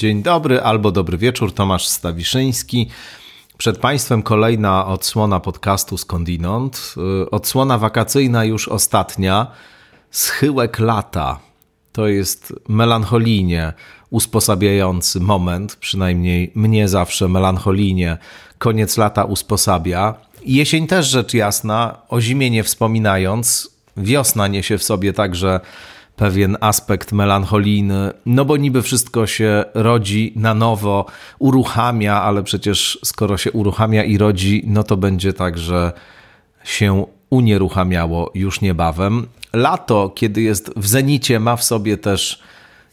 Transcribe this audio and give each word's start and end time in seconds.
Dzień 0.00 0.22
dobry 0.22 0.60
albo 0.60 0.92
dobry 0.92 1.18
wieczór, 1.18 1.54
Tomasz 1.54 1.86
Stawiszyński. 1.86 2.88
Przed 3.58 3.78
Państwem 3.78 4.22
kolejna 4.22 4.86
odsłona 4.86 5.40
podcastu 5.40 5.96
Skądinąd. 5.96 6.94
Y, 7.22 7.30
odsłona 7.30 7.78
wakacyjna 7.78 8.44
już 8.44 8.68
ostatnia. 8.68 9.46
Schyłek 10.10 10.78
lata. 10.78 11.38
To 11.92 12.06
jest 12.06 12.54
melancholijnie 12.68 13.72
usposabiający 14.10 15.20
moment, 15.20 15.76
przynajmniej 15.76 16.52
mnie 16.54 16.88
zawsze 16.88 17.28
melancholijnie 17.28 18.18
koniec 18.58 18.96
lata 18.96 19.24
usposabia. 19.24 20.14
Jesień 20.44 20.86
też 20.86 21.06
rzecz 21.06 21.34
jasna, 21.34 21.98
o 22.08 22.20
zimie 22.20 22.50
nie 22.50 22.64
wspominając, 22.64 23.70
wiosna 23.96 24.48
niesie 24.48 24.78
w 24.78 24.84
sobie 24.84 25.12
także 25.12 25.60
pewien 26.20 26.56
aspekt 26.60 27.12
melancholijny, 27.12 28.12
no 28.26 28.44
bo 28.44 28.56
niby 28.56 28.82
wszystko 28.82 29.26
się 29.26 29.64
rodzi 29.74 30.32
na 30.36 30.54
nowo, 30.54 31.06
uruchamia, 31.38 32.22
ale 32.22 32.42
przecież 32.42 32.98
skoro 33.04 33.36
się 33.36 33.52
uruchamia 33.52 34.04
i 34.04 34.18
rodzi, 34.18 34.62
no 34.66 34.82
to 34.82 34.96
będzie 34.96 35.32
tak, 35.32 35.58
że 35.58 35.92
się 36.64 37.06
unieruchamiało 37.30 38.30
już 38.34 38.60
niebawem. 38.60 39.26
Lato, 39.52 40.08
kiedy 40.14 40.42
jest 40.42 40.70
w 40.76 40.86
zenicie, 40.88 41.40
ma 41.40 41.56
w 41.56 41.64
sobie 41.64 41.96
też 41.96 42.42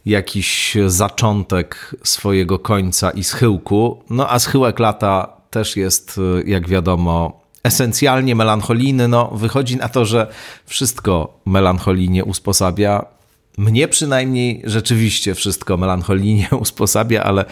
jakiś 0.05 0.77
zaczątek 0.88 1.96
swojego 2.04 2.59
końca 2.59 3.12
i 3.12 3.23
schyłku. 3.23 4.04
No 4.09 4.32
a 4.32 4.40
schyłek 4.40 4.80
lata 4.80 5.37
też 5.49 5.77
jest, 5.77 6.20
jak 6.46 6.68
wiadomo, 6.68 7.41
esencjalnie 7.63 8.35
melancholijny. 8.35 9.07
No, 9.07 9.32
wychodzi 9.34 9.77
na 9.77 9.90
to, 9.90 10.05
że 10.05 10.27
wszystko 10.65 11.40
melancholijnie 11.46 12.26
usposabia. 12.26 13.16
Mnie 13.58 13.88
przynajmniej 13.88 14.62
rzeczywiście 14.66 15.36
wszystko 15.36 15.77
melancholijnie 15.77 16.48
usposabia, 16.62 17.24
ale 17.24 17.46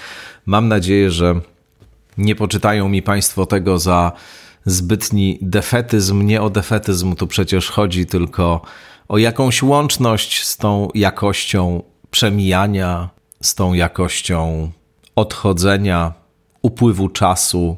mam 0.45 0.67
nadzieję, 0.67 1.11
że 1.11 1.41
nie 2.17 2.35
poczytają 2.35 2.89
mi 2.89 3.01
Państwo 3.01 3.45
tego 3.45 3.79
za 3.79 4.11
zbytni 4.65 5.37
defetyzm. 5.41 6.21
Nie 6.21 6.41
o 6.41 6.49
defetyzm 6.49 7.15
tu 7.15 7.27
przecież 7.27 7.69
chodzi, 7.69 8.05
tylko 8.05 8.61
o 9.07 9.17
jakąś 9.17 9.63
łączność 9.63 10.43
z 10.43 10.57
tą 10.57 10.87
jakością 10.95 11.83
przemijania, 12.11 13.09
z 13.41 13.55
tą 13.55 13.73
jakością 13.73 14.71
odchodzenia, 15.15 16.13
upływu 16.61 17.09
czasu. 17.09 17.77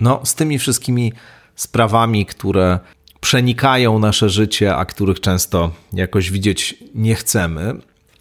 No, 0.00 0.20
z 0.24 0.34
tymi 0.34 0.58
wszystkimi 0.58 1.12
sprawami, 1.56 2.26
które 2.26 2.78
przenikają 3.20 3.98
nasze 3.98 4.28
życie, 4.30 4.76
a 4.76 4.84
których 4.84 5.20
często 5.20 5.70
jakoś 5.92 6.30
widzieć 6.30 6.74
nie 6.94 7.14
chcemy. 7.14 7.74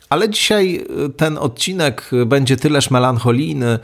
Ale 0.10 0.30
dzisiaj 0.30 0.86
y, 1.06 1.10
ten 1.10 1.38
odcinek 1.38 2.12
będzie 2.26 2.58
tyleż 2.58 2.92
melancholijny 2.92 3.80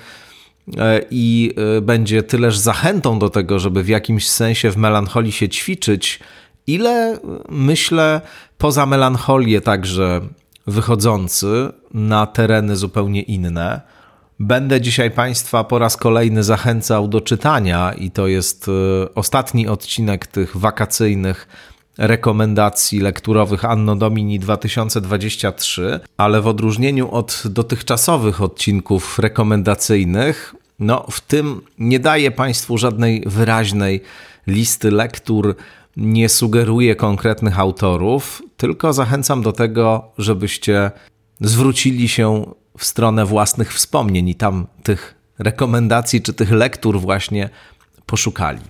y, 0.67 0.73
i 1.11 1.53
y, 1.77 1.81
będzie 1.81 2.23
tyleż 2.23 2.57
zachętą 2.57 3.19
do 3.19 3.29
tego, 3.29 3.59
żeby 3.59 3.83
w 3.83 3.87
jakimś 3.87 4.27
sensie 4.29 4.71
w 4.71 4.77
melancholii 4.77 5.31
się 5.31 5.49
ćwiczyć, 5.49 6.19
ile 6.67 7.19
myślę 7.49 8.21
poza 8.57 8.85
melancholię 8.85 9.61
także 9.61 10.21
wychodzący 10.67 11.71
na 11.93 12.25
tereny 12.25 12.75
zupełnie 12.75 13.21
inne 13.21 13.81
Będę 14.39 14.81
dzisiaj 14.81 15.11
Państwa 15.11 15.63
po 15.63 15.79
raz 15.79 15.97
kolejny 15.97 16.43
zachęcał 16.43 17.07
do 17.07 17.21
czytania, 17.21 17.93
i 17.93 18.11
to 18.11 18.27
jest 18.27 18.67
e, 18.67 18.71
ostatni 19.13 19.67
odcinek 19.67 20.27
tych 20.27 20.57
wakacyjnych 20.57 21.47
rekomendacji 21.97 22.99
lekturowych 22.99 23.65
Anno 23.65 23.95
Domini 23.95 24.39
2023, 24.39 25.99
ale 26.17 26.41
w 26.41 26.47
odróżnieniu 26.47 27.11
od 27.11 27.43
dotychczasowych 27.45 28.41
odcinków 28.41 29.19
rekomendacyjnych, 29.19 30.55
no 30.79 31.05
w 31.11 31.21
tym 31.21 31.61
nie 31.79 31.99
daję 31.99 32.31
Państwu 32.31 32.77
żadnej 32.77 33.23
wyraźnej 33.25 34.01
listy 34.47 34.91
lektur, 34.91 35.55
nie 35.97 36.29
sugeruję 36.29 36.95
konkretnych 36.95 37.59
autorów, 37.59 38.41
tylko 38.57 38.93
zachęcam 38.93 39.41
do 39.41 39.51
tego, 39.51 40.11
żebyście 40.17 40.91
zwrócili 41.41 42.09
się 42.09 42.45
w 42.77 42.85
stronę 42.85 43.25
własnych 43.25 43.73
wspomnień 43.73 44.29
i 44.29 44.35
tam 44.35 44.67
tych 44.83 45.15
rekomendacji 45.39 46.21
czy 46.21 46.33
tych 46.33 46.51
lektur 46.51 46.99
właśnie 46.99 47.49
poszukali. 48.05 48.61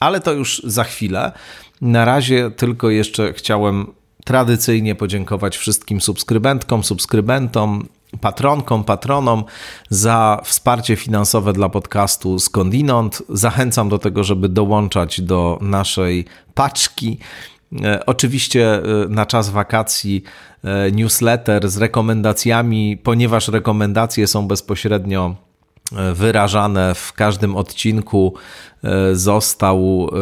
Ale 0.00 0.20
to 0.20 0.32
już 0.32 0.62
za 0.64 0.84
chwilę. 0.84 1.32
Na 1.80 2.04
razie 2.04 2.50
tylko 2.50 2.90
jeszcze 2.90 3.32
chciałem 3.32 3.86
tradycyjnie 4.24 4.94
podziękować 4.94 5.56
wszystkim 5.56 6.00
subskrybentkom, 6.00 6.84
subskrybentom, 6.84 7.88
patronkom, 8.20 8.84
patronom 8.84 9.44
za 9.90 10.40
wsparcie 10.44 10.96
finansowe 10.96 11.52
dla 11.52 11.68
podcastu 11.68 12.38
Skądinąd. 12.38 13.22
Zachęcam 13.28 13.88
do 13.88 13.98
tego, 13.98 14.24
żeby 14.24 14.48
dołączać 14.48 15.20
do 15.20 15.58
naszej 15.62 16.24
paczki. 16.54 17.18
E, 17.82 18.06
oczywiście 18.06 18.74
e, 18.74 18.82
na 19.08 19.26
czas 19.26 19.50
wakacji 19.50 20.22
e, 20.64 20.92
newsletter 20.92 21.68
z 21.68 21.76
rekomendacjami, 21.76 22.96
ponieważ 22.96 23.48
rekomendacje 23.48 24.26
są 24.26 24.48
bezpośrednio 24.48 25.36
wyrażane 26.14 26.94
w 26.94 27.12
każdym 27.12 27.56
odcinku 27.56 28.34
został 29.12 30.08
e, 30.08 30.18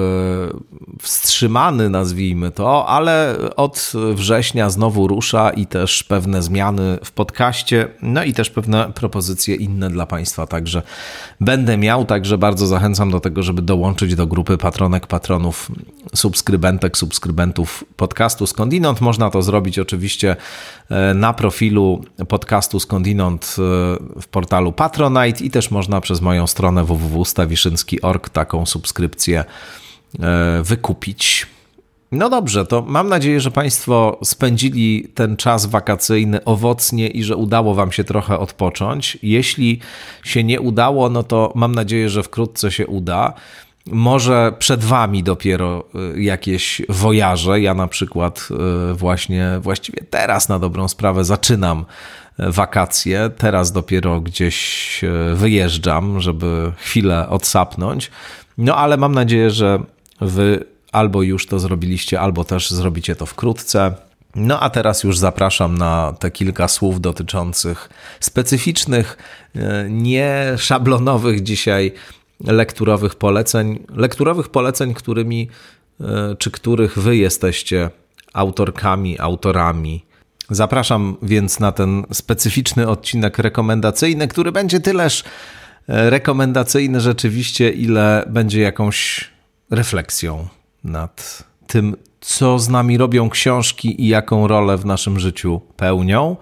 wstrzymany, 1.03 1.91
nazwijmy 1.91 2.50
to, 2.50 2.87
ale 2.87 3.37
od 3.56 3.93
września 4.15 4.71
znowu 4.71 5.09
rusza 5.09 5.50
i 5.50 5.67
też 5.67 6.05
pewne 6.05 6.43
zmiany 6.43 6.99
w 7.05 7.12
podcaście, 7.12 7.89
no 8.03 8.25
i 8.25 8.33
też 8.33 8.50
pewne 8.50 8.93
propozycje 8.95 9.55
inne 9.55 9.91
dla 9.91 10.06
Państwa, 10.06 10.47
także 10.47 10.83
będę 11.41 11.78
miał, 11.78 12.05
także 12.05 12.39
bardzo 12.39 12.67
zachęcam 12.67 13.11
do 13.11 13.21
tego, 13.21 13.43
żeby 13.43 13.62
dołączyć 13.62 14.15
do 14.15 14.27
grupy 14.27 14.59
patronek, 14.59 15.06
patronów, 15.06 15.71
subskrybentek, 16.15 16.99
subskrybentów 16.99 17.84
podcastu 17.97 18.47
Skądinąd. 18.47 19.00
Można 19.00 19.31
to 19.31 19.43
zrobić 19.43 19.79
oczywiście 19.79 20.37
e, 20.91 21.15
na 21.15 21.33
profilu 21.33 22.05
podcastu 22.29 22.81
Skądinąd 22.81 23.56
w 24.21 24.27
portalu 24.31 24.73
Patronite 24.73 25.44
i 25.44 25.50
też 25.50 25.71
można 25.71 26.00
przez 26.00 26.21
moją 26.21 26.47
stronę 26.47 26.84
www.stawiszynski.org 26.84 28.29
tak 28.29 28.51
taką 28.52 28.66
subskrypcję 28.66 29.44
e, 30.20 30.62
wykupić. 30.62 31.46
No 32.12 32.30
dobrze, 32.30 32.66
to 32.66 32.82
mam 32.86 33.08
nadzieję, 33.08 33.40
że 33.40 33.50
Państwo 33.50 34.18
spędzili 34.24 35.08
ten 35.14 35.36
czas 35.36 35.66
wakacyjny 35.66 36.44
owocnie 36.44 37.08
i 37.08 37.24
że 37.24 37.36
udało 37.36 37.74
Wam 37.74 37.92
się 37.92 38.04
trochę 38.04 38.38
odpocząć. 38.38 39.18
Jeśli 39.22 39.80
się 40.24 40.44
nie 40.44 40.60
udało, 40.60 41.10
no 41.10 41.22
to 41.22 41.52
mam 41.54 41.74
nadzieję, 41.74 42.08
że 42.08 42.22
wkrótce 42.22 42.70
się 42.70 42.86
uda. 42.86 43.32
Może 43.86 44.52
przed 44.58 44.84
Wami 44.84 45.22
dopiero 45.22 45.84
e, 46.14 46.22
jakieś 46.22 46.82
wojaże. 46.88 47.60
Ja 47.60 47.74
na 47.74 47.88
przykład 47.88 48.48
e, 48.90 48.94
właśnie, 48.94 49.48
właściwie 49.60 50.04
teraz 50.10 50.48
na 50.48 50.58
dobrą 50.58 50.88
sprawę 50.88 51.24
zaczynam 51.24 51.84
wakacje. 52.38 53.30
Teraz 53.38 53.72
dopiero 53.72 54.20
gdzieś 54.20 55.00
wyjeżdżam, 55.34 56.20
żeby 56.20 56.72
chwilę 56.76 57.28
odsapnąć. 57.28 58.10
No 58.62 58.77
ale 58.77 58.97
mam 58.97 59.15
nadzieję, 59.15 59.50
że 59.50 59.78
wy 60.21 60.65
albo 60.93 61.23
już 61.23 61.47
to 61.47 61.59
zrobiliście, 61.59 62.21
albo 62.21 62.45
też 62.45 62.71
zrobicie 62.71 63.17
to 63.17 63.27
wkrótce. 63.27 63.95
No 64.34 64.61
a 64.61 64.71
teraz 64.71 65.05
już 65.05 65.19
zapraszam 65.19 65.78
na 65.78 66.15
te 66.19 66.31
kilka 66.31 66.69
słów 66.69 67.00
dotyczących 67.00 67.88
specyficznych, 68.20 69.17
e, 69.56 69.87
nie 69.91 70.55
szablonowych 70.56 71.43
dzisiaj 71.43 71.93
lekturowych 72.41 73.14
poleceń, 73.14 73.87
lekturowych 73.97 74.49
poleceń, 74.49 74.94
którymi 74.94 75.49
e, 76.00 76.37
czy 76.38 76.50
których 76.50 76.99
wy 76.99 77.17
jesteście 77.17 77.91
autorkami, 78.32 79.20
autorami. 79.20 80.05
Zapraszam 80.50 81.17
więc 81.23 81.61
na 81.61 81.73
ten 81.73 82.05
specyficzny 82.12 82.88
odcinek 82.88 83.38
rekomendacyjny, 83.38 84.29
który 84.29 84.53
będzie 84.53 84.81
tyleż 84.81 85.25
rekomendacyjny 85.88 87.00
rzeczywiście, 87.00 87.70
ile 87.70 88.25
będzie 88.29 88.61
jakąś 88.61 89.31
refleksją 89.70 90.49
nad 90.84 91.44
tym, 91.67 91.96
co 92.20 92.58
z 92.58 92.69
nami 92.69 92.99
robią 92.99 93.31
książki 93.31 94.02
i 94.02 94.08
jaką 94.08 94.49
rolę 94.49 94.76
w 94.76 94.84
naszym 94.84 95.20
życiu 95.20 95.61
pełnią. 95.76 96.37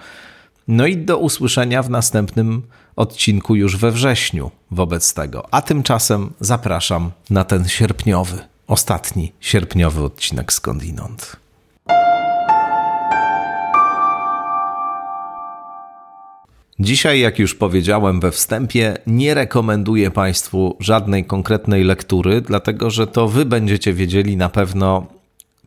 No 0.69 0.87
i 0.87 0.97
do 0.97 1.19
usłyszenia 1.19 1.83
w 1.83 1.91
następnym 1.91 2.63
odcinku 2.97 3.55
już 3.55 3.77
we 3.77 3.91
wrześniu 3.91 4.51
wobec 4.71 5.15
tego. 5.15 5.55
A 5.55 5.63
tymczasem 5.63 6.33
zapraszam 6.41 7.11
na 7.31 7.45
ten 7.45 7.69
sierpniowy, 7.69 8.39
ostatni 8.67 9.33
sierpniowy 9.41 10.03
odcinek 10.03 10.53
skądinąd. 10.53 11.37
Dzisiaj, 16.81 17.21
jak 17.21 17.39
już 17.39 17.55
powiedziałem 17.55 18.21
we 18.21 18.33
wstępie, 18.33 18.97
nie 19.07 19.35
rekomenduję 19.35 20.11
Państwu 20.11 20.77
żadnej 20.81 21.25
konkretnej 21.25 21.85
lektury, 21.85 22.41
dlatego 22.41 22.91
że 22.91 23.07
to 23.07 23.29
Wy 23.29 23.45
będziecie 23.45 23.93
wiedzieli 23.93 24.37
na 24.37 24.49
pewno, 24.49 25.07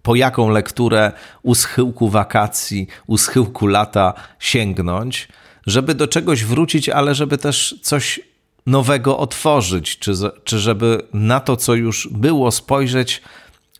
po 0.02 0.16
jaką 0.16 0.50
lekturę 0.50 1.12
u 1.44 1.56
schyłku 1.56 2.10
wakacji, 2.10 2.88
u 3.08 3.18
schyłku 3.18 3.68
lata 3.68 4.14
sięgnąć. 4.40 5.28
żeby 5.68 5.96
do 5.96 6.08
czegoś 6.08 6.46
wrócić, 6.46 6.90
ale 6.90 7.16
żeby 7.16 7.38
też 7.38 7.76
coś 7.82 8.20
nowego 8.66 9.18
otworzyć, 9.18 10.00
czy, 10.00 10.12
czy 10.44 10.60
żeby 10.60 11.02
na 11.14 11.40
to, 11.40 11.58
co 11.58 11.76
już 11.76 12.08
było, 12.12 12.52
spojrzeć 12.52 13.22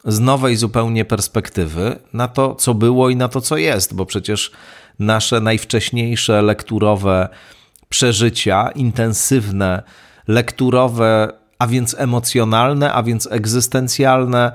z 0.06 0.20
nowej 0.20 0.56
zupełnie 0.56 1.06
perspektywy, 1.06 2.00
na 2.14 2.28
to, 2.28 2.56
co 2.56 2.74
było 2.74 3.10
i 3.10 3.16
na 3.16 3.28
to, 3.28 3.42
co 3.42 3.58
jest, 3.58 3.94
bo 3.94 4.06
przecież 4.06 4.52
nasze 5.00 5.42
najwcześniejsze 5.42 6.42
lekturowe 6.42 7.30
przeżycia, 7.90 8.70
intensywne, 8.76 9.84
lekturowe, 10.28 11.34
a 11.60 11.68
więc 11.68 11.96
emocjonalne, 12.00 12.94
a 12.94 13.04
więc 13.04 13.28
egzystencjalne, 13.32 14.52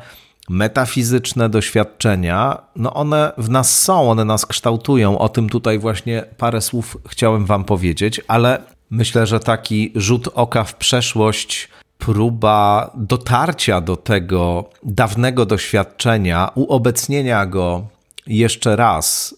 metafizyczne 0.48 1.48
doświadczenia, 1.48 2.58
no 2.76 2.94
one 2.94 3.32
w 3.38 3.50
nas 3.50 3.80
są, 3.80 4.10
one 4.10 4.24
nas 4.24 4.46
kształtują. 4.46 5.18
O 5.18 5.28
tym 5.28 5.48
tutaj 5.48 5.78
właśnie 5.78 6.24
parę 6.36 6.60
słów 6.60 6.96
chciałem 7.08 7.46
Wam 7.46 7.64
powiedzieć, 7.64 8.20
ale 8.28 8.62
myślę, 8.90 9.26
że 9.26 9.40
taki 9.40 9.92
rzut 9.94 10.28
oka 10.34 10.64
w 10.64 10.74
przeszłość, 10.74 11.68
próba 11.98 12.90
dotarcia 12.94 13.80
do 13.80 13.96
tego 13.96 14.70
dawnego 14.82 15.46
doświadczenia, 15.46 16.50
uobecnienia 16.54 17.46
go 17.46 17.86
jeszcze 18.26 18.76
raz 18.76 19.34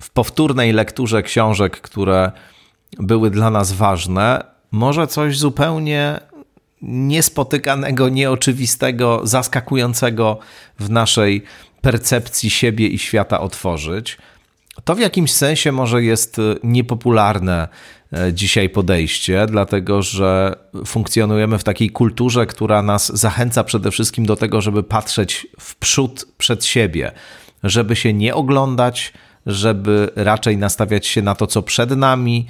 w 0.00 0.10
powtórnej 0.10 0.72
lekturze 0.72 1.22
książek, 1.22 1.80
które 1.80 2.32
były 2.98 3.30
dla 3.30 3.50
nas 3.50 3.72
ważne, 3.72 4.44
może 4.70 5.06
coś 5.06 5.38
zupełnie 5.38 6.20
niespotykanego, 6.82 8.08
nieoczywistego, 8.08 9.20
zaskakującego 9.24 10.38
w 10.78 10.90
naszej 10.90 11.44
percepcji 11.80 12.50
siebie 12.50 12.86
i 12.88 12.98
świata 12.98 13.40
otworzyć. 13.40 14.18
To 14.84 14.94
w 14.94 14.98
jakimś 14.98 15.32
sensie 15.32 15.72
może 15.72 16.02
jest 16.02 16.40
niepopularne 16.62 17.68
e, 18.12 18.32
dzisiaj 18.32 18.68
podejście, 18.68 19.46
dlatego 19.46 20.02
że 20.02 20.56
funkcjonujemy 20.86 21.58
w 21.58 21.64
takiej 21.64 21.90
kulturze, 21.90 22.46
która 22.46 22.82
nas 22.82 23.18
zachęca 23.18 23.64
przede 23.64 23.90
wszystkim 23.90 24.26
do 24.26 24.36
tego, 24.36 24.60
żeby 24.60 24.82
patrzeć 24.82 25.46
w 25.60 25.76
przód 25.76 26.26
przed 26.38 26.64
siebie, 26.64 27.12
żeby 27.62 27.96
się 27.96 28.12
nie 28.12 28.34
oglądać, 28.34 29.12
żeby 29.46 30.10
raczej 30.16 30.56
nastawiać 30.56 31.06
się 31.06 31.22
na 31.22 31.34
to, 31.34 31.46
co 31.46 31.62
przed 31.62 31.90
nami, 31.90 32.46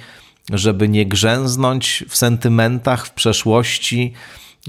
żeby 0.53 0.89
nie 0.89 1.05
grzęznąć 1.05 2.05
w 2.09 2.17
sentymentach, 2.17 3.07
w 3.07 3.11
przeszłości, 3.11 4.13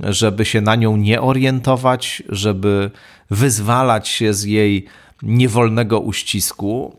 żeby 0.02 0.44
się 0.44 0.60
na 0.60 0.74
nią 0.76 0.96
nie 0.96 1.20
orientować, 1.20 2.22
żeby 2.28 2.90
wyzwalać 3.30 4.08
się 4.08 4.34
z 4.34 4.44
jej 4.44 4.86
niewolnego 5.22 6.00
uścisku. 6.00 6.96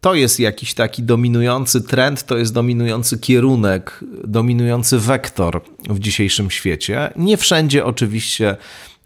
To 0.00 0.14
jest 0.14 0.40
jakiś 0.40 0.74
taki 0.74 1.02
dominujący 1.02 1.80
trend, 1.80 2.26
to 2.26 2.38
jest 2.38 2.54
dominujący 2.54 3.18
kierunek, 3.18 4.04
dominujący 4.24 4.98
wektor 4.98 5.62
w 5.88 5.98
dzisiejszym 5.98 6.50
świecie. 6.50 7.12
Nie 7.16 7.36
wszędzie 7.36 7.84
oczywiście 7.84 8.56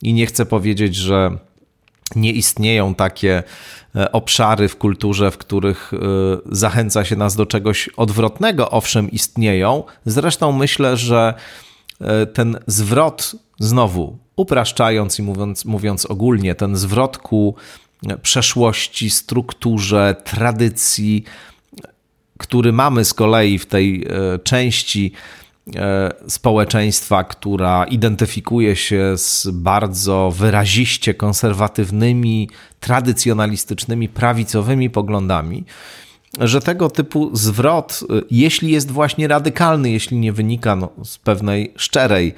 i 0.02 0.12
nie 0.12 0.26
chcę 0.26 0.46
powiedzieć, 0.46 0.96
że 0.96 1.38
nie 2.16 2.32
istnieją 2.32 2.94
takie 2.94 3.42
e, 3.96 4.12
obszary 4.12 4.68
w 4.68 4.76
kulturze, 4.76 5.30
w 5.30 5.38
których 5.38 5.92
e, 5.94 5.98
zachęca 6.56 7.04
się 7.04 7.16
nas 7.16 7.36
do 7.36 7.46
czegoś 7.46 7.88
odwrotnego. 7.88 8.70
Owszem, 8.70 9.10
istnieją. 9.10 9.82
Zresztą 10.06 10.52
myślę, 10.52 10.96
że 10.96 11.34
e, 12.00 12.26
ten 12.26 12.58
zwrot, 12.66 13.32
znowu 13.58 14.18
upraszczając 14.36 15.18
i 15.18 15.22
mówiąc, 15.22 15.64
mówiąc 15.64 16.06
ogólnie, 16.06 16.54
ten 16.54 16.76
zwrot 16.76 17.18
ku 17.18 17.54
przeszłości, 18.22 19.10
strukturze, 19.10 20.16
tradycji, 20.24 21.24
który 22.38 22.72
mamy 22.72 23.04
z 23.04 23.14
kolei 23.14 23.58
w 23.58 23.66
tej 23.66 24.06
części 24.44 25.12
społeczeństwa, 26.28 27.24
która 27.24 27.84
identyfikuje 27.84 28.76
się 28.76 29.12
z 29.16 29.48
bardzo 29.52 30.32
wyraziście 30.36 31.14
konserwatywnymi, 31.14 32.48
tradycjonalistycznymi, 32.80 34.08
prawicowymi 34.08 34.90
poglądami, 34.90 35.64
że 36.40 36.60
tego 36.60 36.90
typu 36.90 37.36
zwrot, 37.36 38.00
e, 38.02 38.22
jeśli 38.30 38.70
jest 38.70 38.90
właśnie 38.90 39.28
radykalny, 39.28 39.90
jeśli 39.90 40.18
nie 40.18 40.32
wynika 40.32 40.76
no, 40.76 40.90
z 41.04 41.18
pewnej 41.18 41.72
szczerej 41.76 42.34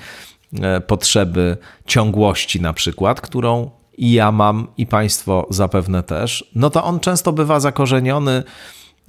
e, 0.63 0.81
potrzeby 0.81 1.57
ciągłości, 1.87 2.61
na 2.61 2.73
przykład, 2.73 3.21
którą 3.21 3.71
i 3.99 4.13
ja 4.13 4.33
mam, 4.33 4.67
i 4.77 4.87
Państwo 4.87 5.47
zapewne 5.51 6.03
też, 6.03 6.51
no 6.55 6.71
to 6.71 6.85
on 6.85 7.01
często 7.01 7.33
bywa 7.33 7.61
zakorzeniony 7.61 8.43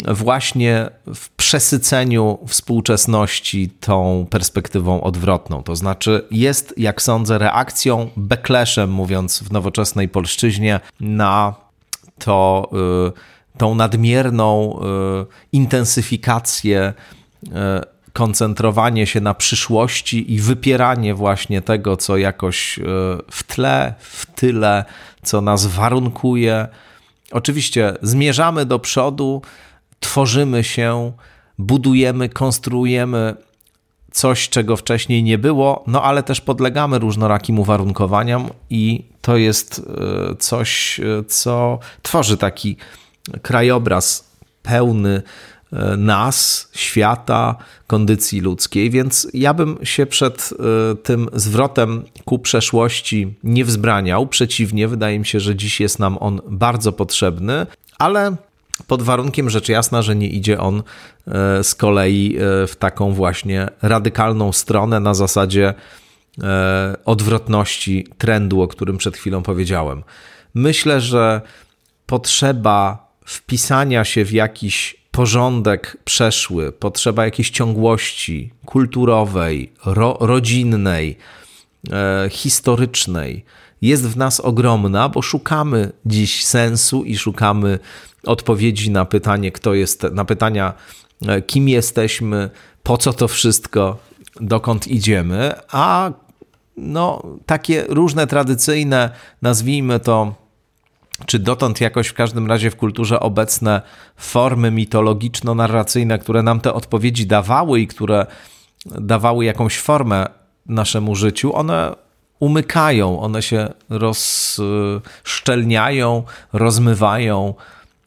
właśnie 0.05 0.89
w 1.15 1.29
przesyceniu 1.29 2.39
współczesności 2.47 3.69
tą 3.69 4.27
perspektywą 4.29 5.01
odwrotną. 5.01 5.63
To 5.63 5.75
znaczy, 5.75 6.25
jest, 6.31 6.73
jak 6.77 7.01
sądzę, 7.01 7.37
reakcją, 7.37 8.09
backlashem, 8.17 8.91
mówiąc 8.91 9.39
w 9.39 9.51
nowoczesnej 9.51 10.09
polszczyźnie, 10.09 10.79
na 10.99 11.55
to, 12.19 12.69
y, 13.07 13.57
tą 13.57 13.75
nadmierną 13.75 14.79
y, 14.79 15.25
intensyfikację, 15.51 16.93
y, 17.43 17.49
koncentrowanie 18.13 19.07
się 19.07 19.21
na 19.21 19.33
przyszłości 19.33 20.33
i 20.33 20.39
wypieranie 20.39 21.13
właśnie 21.13 21.61
tego, 21.61 21.97
co 21.97 22.17
jakoś 22.17 22.79
w 23.31 23.43
tle, 23.47 23.93
w 23.99 24.25
tyle, 24.25 24.85
co 25.23 25.41
nas 25.41 25.65
warunkuje. 25.65 26.67
Oczywiście 27.31 27.93
zmierzamy 28.01 28.65
do 28.65 28.79
przodu, 28.79 29.41
tworzymy 29.99 30.63
się, 30.63 31.11
budujemy, 31.57 32.29
konstruujemy 32.29 33.35
coś, 34.11 34.49
czego 34.49 34.77
wcześniej 34.77 35.23
nie 35.23 35.37
było, 35.37 35.83
no 35.87 36.03
ale 36.03 36.23
też 36.23 36.41
podlegamy 36.41 36.99
różnorakim 36.99 37.59
uwarunkowaniom 37.59 38.49
i 38.69 39.03
to 39.21 39.37
jest 39.37 39.81
e, 40.31 40.35
coś, 40.35 40.99
e, 40.99 41.23
co 41.27 41.79
tworzy 42.01 42.37
taki 42.37 42.77
krajobraz 43.41 44.31
pełny 44.63 45.21
e, 45.73 45.97
nas, 45.97 46.69
świata, 46.75 47.55
kondycji 47.87 48.41
ludzkiej, 48.41 48.89
więc 48.89 49.27
ja 49.33 49.53
bym 49.53 49.77
się 49.83 50.05
przed 50.05 50.53
tym 51.03 51.29
zwrotem 51.33 52.03
ku 52.25 52.39
przeszłości 52.39 53.33
nie 53.43 53.65
wzbraniał. 53.65 54.27
Przeciwnie, 54.27 54.87
wydaje 54.87 55.19
mi 55.19 55.25
się, 55.25 55.39
że 55.39 55.55
dziś 55.55 55.79
jest 55.79 55.99
nam 55.99 56.17
on 56.19 56.41
bardzo 56.47 56.91
potrzebny, 56.91 57.65
ale 57.97 58.35
pod 58.87 59.01
warunkiem 59.01 59.49
rzecz 59.49 59.69
jasna, 59.69 60.01
że 60.01 60.15
nie 60.15 60.27
idzie 60.27 60.59
on 60.59 60.83
e, 61.27 61.63
z 61.63 61.75
kolei 61.75 62.37
e, 62.37 62.67
w 62.67 62.75
taką 62.75 63.13
właśnie 63.13 63.67
radykalną 63.81 64.51
stronę 64.51 64.99
na 64.99 65.13
zasadzie 65.13 65.73
e, 66.43 66.95
odwrotności 67.05 68.07
trendu, 68.17 68.61
o 68.61 68.67
którym 68.67 68.97
przed 68.97 69.17
chwilą 69.17 69.43
powiedziałem. 69.43 70.03
Myślę, 70.53 71.01
że 71.01 71.41
potrzeba 72.05 73.07
wpisania 73.25 74.05
się 74.05 74.25
w 74.25 74.31
jakiś 74.31 74.97
porządek 75.11 75.97
przeszły, 76.03 76.71
potrzeba 76.71 77.25
jakiejś 77.25 77.49
ciągłości 77.49 78.53
kulturowej, 78.65 79.73
ro, 79.85 80.17
rodzinnej, 80.19 81.17
historycznej 82.29 83.45
jest 83.81 84.07
w 84.07 84.17
nas 84.17 84.39
ogromna, 84.39 85.09
bo 85.09 85.21
szukamy 85.21 85.91
dziś 86.05 86.45
sensu 86.45 87.03
i 87.03 87.17
szukamy 87.17 87.79
odpowiedzi 88.23 88.91
na 88.91 89.05
pytanie, 89.05 89.51
kto 89.51 89.73
jest, 89.73 90.03
na 90.03 90.25
pytania, 90.25 90.73
e, 91.27 91.41
kim 91.41 91.69
jesteśmy, 91.69 92.49
po 92.83 92.97
co 92.97 93.13
to 93.13 93.27
wszystko, 93.27 93.97
dokąd 94.41 94.87
idziemy, 94.87 95.53
a 95.71 96.11
no, 96.77 97.23
takie 97.45 97.85
różne 97.89 98.27
tradycyjne, 98.27 99.09
nazwijmy 99.41 99.99
to, 99.99 100.35
czy 101.25 101.39
dotąd 101.39 101.81
jakoś 101.81 102.07
w 102.07 102.13
każdym 102.13 102.47
razie 102.47 102.71
w 102.71 102.75
kulturze 102.75 103.19
obecne 103.19 103.81
formy 104.17 104.71
mitologiczno-narracyjne, 104.71 106.19
które 106.19 106.43
nam 106.43 106.59
te 106.59 106.73
odpowiedzi 106.73 107.27
dawały 107.27 107.79
i 107.79 107.87
które 107.87 108.25
dawały 108.85 109.45
jakąś 109.45 109.79
formę 109.79 110.25
naszemu 110.65 111.15
życiu, 111.15 111.55
one 111.55 111.95
umykają, 112.39 113.19
one 113.19 113.41
się 113.41 113.73
rozszczelniają, 113.89 116.23
rozmywają, 116.53 117.53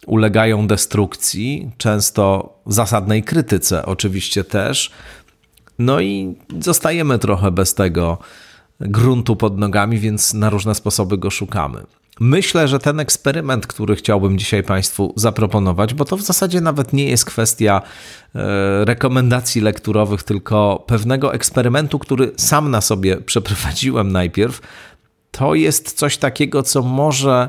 ulegają 0.07 0.67
destrukcji, 0.67 1.71
często 1.79 2.55
zasadnej 2.67 3.23
krytyce 3.23 3.87
oczywiście 3.87 4.45
też. 4.45 4.91
No 5.79 6.01
i 6.01 6.35
zostajemy 6.61 7.19
trochę 7.19 7.51
bez 7.51 7.75
tego 7.75 8.19
gruntu 8.81 9.37
pod 9.37 9.59
nogami, 9.59 9.99
więc 9.99 10.35
na 10.35 10.51
różne 10.51 10.75
sposoby 10.75 11.19
go 11.19 11.31
szukamy. 11.31 11.85
Myślę, 12.21 12.69
że 12.69 12.79
ten 12.79 13.01
eksperyment, 13.01 13.67
który 13.67 13.97
chciałbym 13.97 14.39
dzisiaj 14.39 14.63
Państwu 14.63 15.13
zaproponować, 15.17 15.95
bo 15.95 16.05
to 16.05 16.17
w 16.17 16.23
zasadzie 16.23 16.61
nawet 16.61 16.93
nie 16.93 17.05
jest 17.05 17.25
kwestia 17.25 17.83
e, 18.35 18.85
rekomendacji 18.85 19.61
lekturowych, 19.61 20.23
tylko 20.23 20.85
pewnego 20.87 21.35
eksperymentu, 21.35 21.99
który 21.99 22.33
sam 22.37 22.71
na 22.71 22.81
sobie 22.81 23.17
przeprowadziłem 23.31 24.13
najpierw, 24.13 24.61
to 25.31 25.55
jest 25.55 25.93
coś 25.93 26.17
takiego, 26.17 26.63
co 26.63 26.83
może 26.83 27.49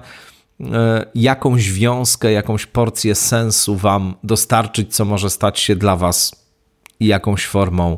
jakąś 1.15 1.71
wiązkę, 1.71 2.31
jakąś 2.31 2.65
porcję 2.65 3.15
sensu 3.15 3.75
Wam 3.75 4.13
dostarczyć, 4.23 4.95
co 4.95 5.05
może 5.05 5.29
stać 5.29 5.59
się 5.59 5.75
dla 5.75 5.95
Was 5.95 6.45
jakąś 6.99 7.45
formą 7.45 7.97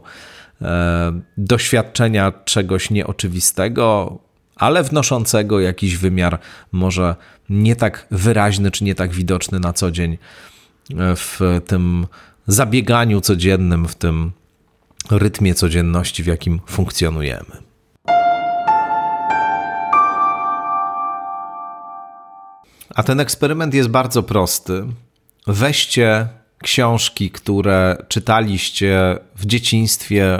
doświadczenia 1.38 2.32
czegoś 2.46 2.90
nieoczywistego, 2.90 4.18
ale 4.56 4.84
wnoszącego 4.84 5.60
jakiś 5.60 5.98
wymiar 5.98 6.40
może 6.72 7.16
nie 7.50 7.76
tak 7.76 8.08
wyraźny 8.12 8.72
czy 8.72 8.84
nie 8.84 8.96
tak 8.96 9.12
widoczny 9.12 9.60
na 9.60 9.74
co 9.74 9.92
dzień 9.92 10.18
w 11.16 11.62
tym 11.68 12.08
zabieganiu 12.48 13.22
codziennym, 13.22 13.88
w 13.88 13.96
tym 13.96 14.32
rytmie 15.12 15.56
codzienności, 15.56 16.24
w 16.24 16.26
jakim 16.26 16.62
funkcjonujemy. 16.66 17.64
A 22.96 23.04
ten 23.04 23.20
eksperyment 23.20 23.74
jest 23.74 23.90
bardzo 23.90 24.24
prosty. 24.24 24.86
Weźcie 25.48 26.28
książki, 26.64 27.32
które 27.32 28.06
czytaliście 28.08 29.18
w 29.36 29.46
dzieciństwie, 29.46 30.40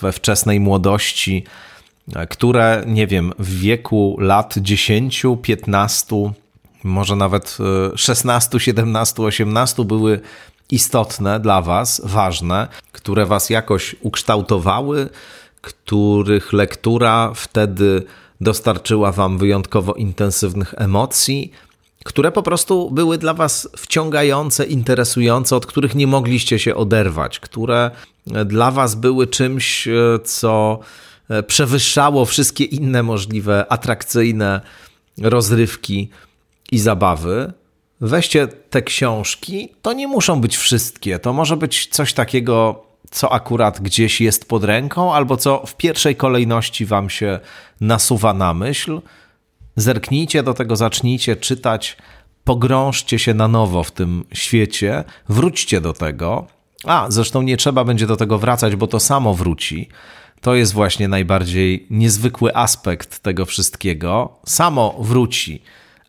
we 0.00 0.12
wczesnej 0.12 0.60
młodości, 0.60 1.44
które, 2.28 2.84
nie 2.86 3.06
wiem, 3.06 3.32
w 3.38 3.58
wieku 3.58 4.16
lat 4.20 4.54
10, 4.58 5.26
15, 5.42 6.32
może 6.84 7.16
nawet 7.16 7.58
16, 7.96 8.60
17, 8.60 9.22
18 9.22 9.84
były 9.84 10.20
istotne 10.70 11.40
dla 11.40 11.62
Was, 11.62 12.02
ważne, 12.04 12.68
które 12.92 13.26
Was 13.26 13.50
jakoś 13.50 13.96
ukształtowały, 14.00 15.08
których 15.60 16.52
lektura 16.52 17.32
wtedy 17.34 18.02
dostarczyła 18.40 19.12
Wam 19.12 19.38
wyjątkowo 19.38 19.94
intensywnych 19.94 20.74
emocji, 20.76 21.52
które 22.04 22.32
po 22.32 22.42
prostu 22.42 22.90
były 22.90 23.18
dla 23.18 23.34
Was 23.34 23.68
wciągające, 23.76 24.64
interesujące, 24.64 25.56
od 25.56 25.66
których 25.66 25.94
nie 25.94 26.06
mogliście 26.06 26.58
się 26.58 26.74
oderwać, 26.74 27.40
które 27.40 27.90
dla 28.44 28.70
Was 28.70 28.94
były 28.94 29.26
czymś, 29.26 29.88
co 30.24 30.78
przewyższało 31.46 32.24
wszystkie 32.24 32.64
inne 32.64 33.02
możliwe 33.02 33.66
atrakcyjne 33.72 34.60
rozrywki 35.18 36.10
i 36.72 36.78
zabawy 36.78 37.52
weźcie 38.00 38.46
te 38.46 38.82
książki, 38.82 39.68
to 39.82 39.92
nie 39.92 40.08
muszą 40.08 40.40
być 40.40 40.56
wszystkie. 40.56 41.18
To 41.18 41.32
może 41.32 41.56
być 41.56 41.86
coś 41.86 42.12
takiego, 42.12 42.84
co 43.10 43.32
akurat 43.32 43.80
gdzieś 43.80 44.20
jest 44.20 44.48
pod 44.48 44.64
ręką, 44.64 45.14
albo 45.14 45.36
co 45.36 45.66
w 45.66 45.76
pierwszej 45.76 46.16
kolejności 46.16 46.86
wam 46.86 47.10
się 47.10 47.40
nasuwa 47.80 48.34
na 48.34 48.54
myśl. 48.54 49.00
Zerknijcie 49.76 50.42
do 50.42 50.54
tego, 50.54 50.76
zacznijcie 50.76 51.36
czytać, 51.36 51.96
pogrążcie 52.44 53.18
się 53.18 53.34
na 53.34 53.48
nowo 53.48 53.82
w 53.82 53.92
tym 53.92 54.24
świecie, 54.32 55.04
wróćcie 55.28 55.80
do 55.80 55.92
tego. 55.92 56.46
A, 56.84 57.06
zresztą 57.08 57.42
nie 57.42 57.56
trzeba 57.56 57.84
będzie 57.84 58.06
do 58.06 58.16
tego 58.16 58.38
wracać, 58.38 58.76
bo 58.76 58.86
to 58.86 59.00
samo 59.00 59.34
wróci. 59.34 59.88
To 60.46 60.54
jest 60.54 60.72
właśnie 60.72 61.08
najbardziej 61.08 61.86
niezwykły 61.90 62.56
aspekt 62.56 63.18
tego 63.18 63.46
wszystkiego. 63.46 64.38
Samo 64.44 64.96
wróci 65.00 65.62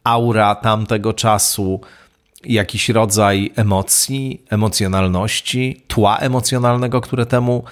aura 0.04 0.56
tamtego 0.56 1.14
czasu, 1.14 1.82
jakiś 2.44 2.90
rodzaj 2.90 3.52
emocji, 3.56 4.42
emocjonalności, 4.50 5.82
tła 5.88 6.18
emocjonalnego, 6.18 7.02
które 7.02 7.26
temu 7.26 7.64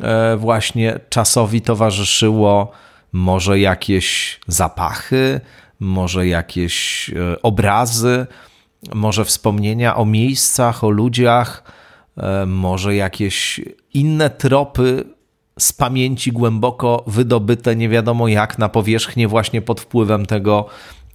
e, 0.00 0.36
właśnie 0.36 1.00
czasowi 1.08 1.60
towarzyszyło, 1.60 2.72
może 3.12 3.58
jakieś 3.58 4.40
zapachy, 4.46 5.40
może 5.80 6.26
jakieś 6.26 7.10
e, 7.10 7.42
obrazy, 7.42 8.26
może 8.94 9.24
wspomnienia 9.24 9.96
o 9.96 10.04
miejscach, 10.04 10.84
o 10.84 10.90
ludziach, 10.90 11.62
e, 12.16 12.46
może 12.46 12.94
jakieś 12.94 13.60
inne 13.94 14.30
tropy 14.30 15.13
z 15.58 15.72
pamięci 15.72 16.32
głęboko 16.32 17.04
wydobyte, 17.06 17.76
nie 17.76 17.88
wiadomo 17.88 18.28
jak, 18.28 18.58
na 18.58 18.68
powierzchnię, 18.68 19.28
właśnie 19.28 19.62
pod 19.62 19.80
wpływem 19.80 20.26
tego 20.26 20.66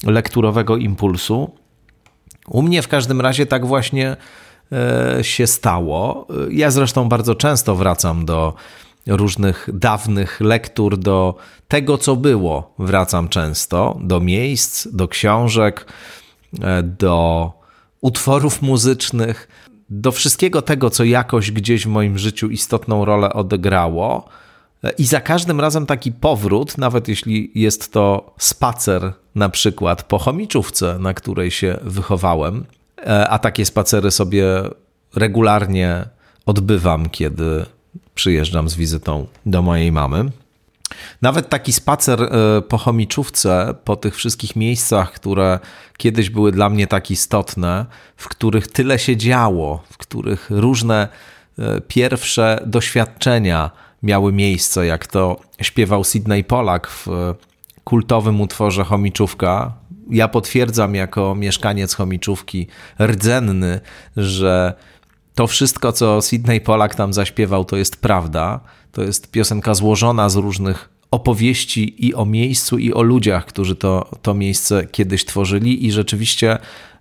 lekturowego 0.04 0.78
impulsu. 0.78 1.52
U 2.48 2.62
mnie 2.62 2.82
w 2.82 2.88
każdym 2.88 3.22
razie 3.22 3.46
tak 3.46 3.66
właśnie 3.66 4.18
e, 4.72 5.24
się 5.24 5.48
stało. 5.48 6.28
Ja 6.52 6.72
zresztą 6.72 7.10
bardzo 7.10 7.36
często 7.36 7.76
wracam 7.76 8.26
do 8.26 8.54
różnych 9.08 9.70
dawnych 9.74 10.42
lektur, 10.42 10.98
do 10.98 11.36
tego, 11.68 11.98
co 11.98 12.16
było. 12.16 12.74
Wracam 12.80 13.30
często 13.30 13.98
do 14.02 14.20
miejsc, 14.20 14.88
do 14.92 15.08
książek, 15.08 15.86
e, 16.62 16.84
do 16.84 17.52
utworów 18.02 18.62
muzycznych, 18.62 19.48
do 19.90 20.12
wszystkiego 20.12 20.62
tego, 20.62 20.90
co 20.90 21.04
jakoś 21.04 21.52
gdzieś 21.52 21.84
w 21.86 21.90
moim 21.90 22.18
życiu 22.18 22.50
istotną 22.50 23.06
rolę 23.06 23.34
odegrało. 23.34 24.30
I 24.98 25.06
za 25.06 25.22
każdym 25.22 25.60
razem 25.60 25.86
taki 25.86 26.12
powrót, 26.12 26.78
nawet 26.78 27.08
jeśli 27.08 27.52
jest 27.56 27.92
to 27.94 28.34
spacer 28.38 29.14
na 29.36 29.50
przykład 29.50 30.04
po 30.04 30.18
chomiczówce, 30.18 31.00
na 31.00 31.14
której 31.14 31.52
się 31.52 31.78
wychowałem, 31.84 32.66
e, 32.98 33.30
a 33.30 33.40
takie 33.40 33.66
spacery 33.66 34.12
sobie 34.12 34.46
regularnie 35.16 36.06
odbywam, 36.46 37.10
kiedy 37.10 37.66
przyjeżdżam 38.16 38.70
z 38.70 38.76
wizytą 38.76 39.28
do 39.46 39.62
mojej 39.62 39.92
mamy. 39.92 40.26
Nawet 41.22 41.50
taki 41.50 41.74
spacer 41.74 42.24
e, 42.24 42.62
po 42.62 42.78
chomiczówce, 42.78 43.76
po 43.84 43.96
tych 43.96 44.16
wszystkich 44.16 44.56
miejscach, 44.56 45.12
które 45.12 45.60
kiedyś 45.98 46.30
były 46.30 46.52
dla 46.52 46.70
mnie 46.70 46.88
tak 46.88 47.12
istotne, 47.12 47.86
w 48.16 48.30
których 48.30 48.68
tyle 48.68 49.00
się 49.00 49.18
działo, 49.18 49.84
w 49.92 49.98
których 49.98 50.48
różne 50.50 51.08
e, 51.60 51.82
pierwsze 51.82 52.64
doświadczenia 52.66 53.72
miały 54.04 54.34
miejsce, 54.34 54.86
jak 54.86 55.08
to 55.08 55.40
śpiewał 55.62 56.04
Sidney 56.04 56.44
Polak 56.44 56.88
w 56.88 57.08
kultowym 57.84 58.42
utworze 58.42 58.84
Chomiczówka. 58.84 59.74
Ja 60.10 60.28
potwierdzam 60.28 60.96
jako 60.96 61.36
mieszkaniec 61.36 61.94
Chomiczówki 61.94 62.68
rdzenny, 63.00 63.80
że 64.18 64.74
to 65.36 65.48
wszystko, 65.48 65.92
co 65.92 66.22
Sidney 66.22 66.62
Polak 66.62 66.96
tam 66.96 67.14
zaśpiewał, 67.14 67.66
to 67.66 67.78
jest 67.78 68.02
prawda. 68.02 68.60
To 68.92 69.04
jest 69.04 69.32
piosenka 69.32 69.74
złożona 69.74 70.30
z 70.30 70.36
różnych 70.36 70.90
opowieści 71.12 72.08
i 72.08 72.16
o 72.16 72.26
miejscu, 72.26 72.78
i 72.78 72.94
o 72.94 73.02
ludziach, 73.02 73.46
którzy 73.46 73.76
to, 73.76 74.10
to 74.22 74.34
miejsce 74.34 74.88
kiedyś 74.88 75.26
tworzyli, 75.26 75.86
i 75.86 75.92
rzeczywiście 75.92 76.58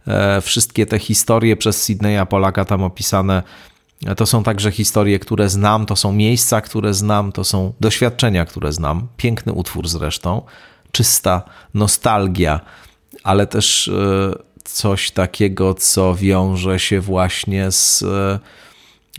e, 0.06 0.40
wszystkie 0.40 0.86
te 0.86 0.98
historie 0.98 1.56
przez 1.56 1.86
Sidneya 1.86 2.26
Polaka 2.28 2.64
tam 2.64 2.82
opisane 2.82 3.42
to 4.16 4.26
są 4.26 4.42
także 4.42 4.70
historie, 4.70 5.18
które 5.18 5.48
znam, 5.48 5.86
to 5.86 5.96
są 5.96 6.12
miejsca, 6.12 6.60
które 6.60 6.94
znam, 6.94 7.32
to 7.32 7.44
są 7.44 7.72
doświadczenia, 7.80 8.44
które 8.44 8.72
znam. 8.72 9.08
Piękny 9.16 9.52
utwór 9.52 9.88
zresztą, 9.88 10.42
czysta 10.92 11.42
nostalgia, 11.74 12.60
ale 13.22 13.46
też 13.46 13.88
e, 13.88 13.92
coś 14.64 15.10
takiego, 15.10 15.74
co 15.74 16.14
wiąże 16.14 16.78
się 16.78 17.00
właśnie 17.00 17.70
z 17.70 18.02
e, 18.02 18.38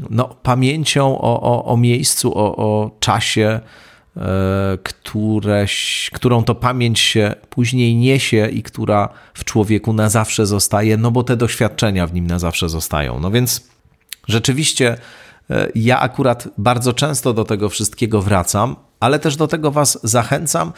no, 0.09 0.35
pamięcią 0.43 1.21
o, 1.21 1.41
o, 1.41 1.65
o 1.65 1.77
miejscu, 1.77 2.37
o, 2.37 2.55
o 2.55 2.91
czasie, 2.99 3.59
e, 4.17 4.77
któreś, 4.83 6.09
którą 6.13 6.43
to 6.43 6.55
pamięć 6.55 6.99
się 6.99 7.35
później 7.49 7.95
niesie 7.95 8.49
i 8.49 8.63
która 8.63 9.09
w 9.33 9.43
człowieku 9.43 9.93
na 9.93 10.09
zawsze 10.09 10.45
zostaje, 10.45 10.97
no 10.97 11.11
bo 11.11 11.23
te 11.23 11.37
doświadczenia 11.37 12.07
w 12.07 12.13
nim 12.13 12.27
na 12.27 12.39
zawsze 12.39 12.69
zostają. 12.69 13.19
No 13.19 13.31
więc 13.31 13.69
Rzeczywiście 14.29 14.97
e, 15.49 15.67
ja 15.75 15.99
akurat 15.99 16.47
bardzo 16.57 16.93
często 16.93 17.33
do 17.33 17.45
tego 17.45 17.69
wszystkiego 17.69 18.21
wracam, 18.21 18.75
ale 18.99 19.19
też 19.19 19.35
do 19.35 19.47
tego 19.47 19.71
Was 19.71 19.99
zachęcam, 20.03 20.73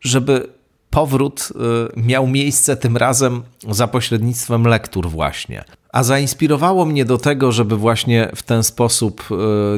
żeby 0.00 0.48
powrót 0.90 1.48
e, 1.96 2.00
miał 2.00 2.26
miejsce 2.26 2.76
tym 2.76 2.96
razem 2.96 3.42
za 3.70 3.88
pośrednictwem 3.88 4.64
lektur, 4.64 5.08
właśnie. 5.08 5.64
A 5.92 6.02
zainspirowało 6.02 6.84
mnie 6.84 7.04
do 7.04 7.18
tego, 7.18 7.52
żeby 7.52 7.76
właśnie 7.76 8.30
w 8.36 8.42
ten 8.42 8.62
sposób 8.62 9.24
e, 9.30 9.34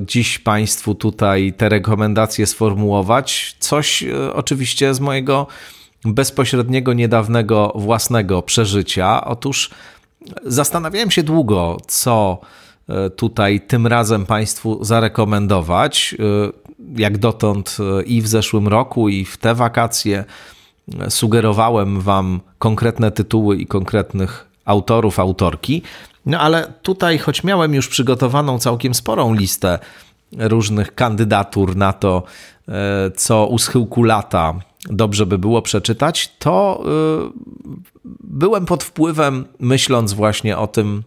dziś 0.06 0.38
Państwu 0.38 0.94
tutaj 0.94 1.52
te 1.52 1.68
rekomendacje 1.68 2.46
sformułować. 2.46 3.56
Coś 3.58 4.04
oczywiście 4.34 4.94
z 4.94 5.00
mojego 5.00 5.46
bezpośredniego, 6.04 6.92
niedawnego 6.92 7.72
własnego 7.74 8.42
przeżycia. 8.42 9.24
Otóż 9.24 9.70
zastanawiałem 10.44 11.10
się 11.10 11.22
długo, 11.22 11.76
co 11.86 12.40
E, 12.90 13.10
tutaj 13.10 13.60
tym 13.60 13.86
razem 13.86 14.26
Państwu 14.26 14.84
zarekomendować. 14.84 16.14
E, 16.18 17.02
jak 17.02 17.18
dotąd 17.18 17.76
e, 17.80 18.02
i 18.02 18.22
w 18.22 18.28
zeszłym 18.28 18.68
roku, 18.68 19.08
i 19.08 19.24
w 19.24 19.36
te 19.36 19.54
wakacje 19.54 20.24
sugerowałem 21.08 22.00
Wam 22.00 22.40
konkretne 22.58 23.10
tytuły 23.10 23.56
i 23.56 23.66
konkretnych 23.66 24.49
autorów, 24.70 25.18
autorki. 25.18 25.82
No 26.26 26.38
ale 26.38 26.72
tutaj, 26.82 27.18
choć 27.18 27.44
miałem 27.44 27.74
już 27.74 27.88
przygotowaną 27.88 28.58
całkiem 28.58 28.94
sporą 28.94 29.34
listę 29.34 29.78
różnych 30.38 30.94
kandydatur 30.94 31.76
na 31.76 31.92
to, 31.92 32.22
co 33.16 33.46
u 33.46 33.58
schyłku 33.58 34.02
lata 34.02 34.54
dobrze 34.90 35.26
by 35.26 35.38
było 35.38 35.62
przeczytać, 35.62 36.32
to 36.38 36.84
byłem 38.20 38.66
pod 38.66 38.84
wpływem, 38.84 39.44
myśląc 39.60 40.12
właśnie 40.12 40.58
o 40.58 40.66
tym, 40.66 41.02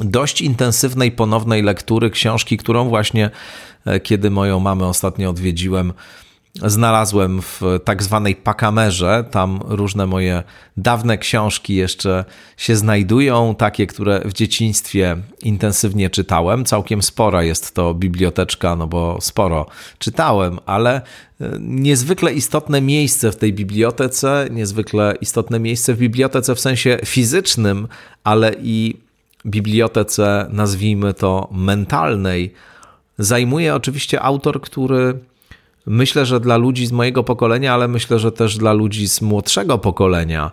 dość 0.00 0.40
intensywnej 0.40 1.12
ponownej 1.12 1.62
lektury 1.62 2.10
książki, 2.10 2.56
którą 2.56 2.88
właśnie, 2.88 3.30
kiedy 4.02 4.30
moją 4.30 4.60
mamę 4.60 4.86
ostatnio 4.86 5.30
odwiedziłem, 5.30 5.92
znalazłem 6.62 7.42
w 7.42 7.62
tak 7.84 8.02
zwanej 8.02 8.36
pakamerze. 8.36 9.24
Tam 9.30 9.60
różne 9.64 10.06
moje 10.06 10.42
dawne 10.76 11.18
książki 11.18 11.74
jeszcze 11.74 12.24
się 12.56 12.76
znajdują, 12.76 13.54
takie, 13.54 13.86
które 13.86 14.20
w 14.24 14.32
dzieciństwie 14.32 15.16
intensywnie 15.42 16.10
czytałem. 16.10 16.64
Całkiem 16.64 17.02
spora 17.02 17.42
jest 17.42 17.74
to 17.74 17.94
biblioteczka, 17.94 18.76
no 18.76 18.86
bo 18.86 19.18
sporo 19.20 19.66
czytałem, 19.98 20.58
ale 20.66 20.94
e, 21.40 21.50
niezwykle 21.60 22.32
istotne 22.32 22.80
miejsce 22.80 23.32
w 23.32 23.36
tej 23.36 23.52
bibliotece, 23.52 24.48
niezwykle 24.50 25.14
istotne 25.20 25.60
miejsce 25.60 25.94
w 25.94 25.98
bibliotece 25.98 26.54
w 26.54 26.60
sensie 26.60 26.98
fizycznym, 27.04 27.88
ale 28.24 28.54
i 28.62 28.96
bibliotece, 29.46 30.46
nazwijmy 30.50 31.14
to 31.14 31.48
mentalnej, 31.52 32.54
zajmuje 33.18 33.74
oczywiście 33.74 34.22
autor, 34.22 34.60
który 34.60 35.18
Myślę, 35.86 36.26
że 36.26 36.40
dla 36.40 36.56
ludzi 36.56 36.86
z 36.86 36.92
mojego 36.92 37.24
pokolenia, 37.24 37.74
ale 37.74 37.88
myślę, 37.88 38.18
że 38.18 38.32
też 38.32 38.58
dla 38.58 38.72
ludzi 38.72 39.08
z 39.08 39.20
młodszego 39.20 39.78
pokolenia, 39.78 40.50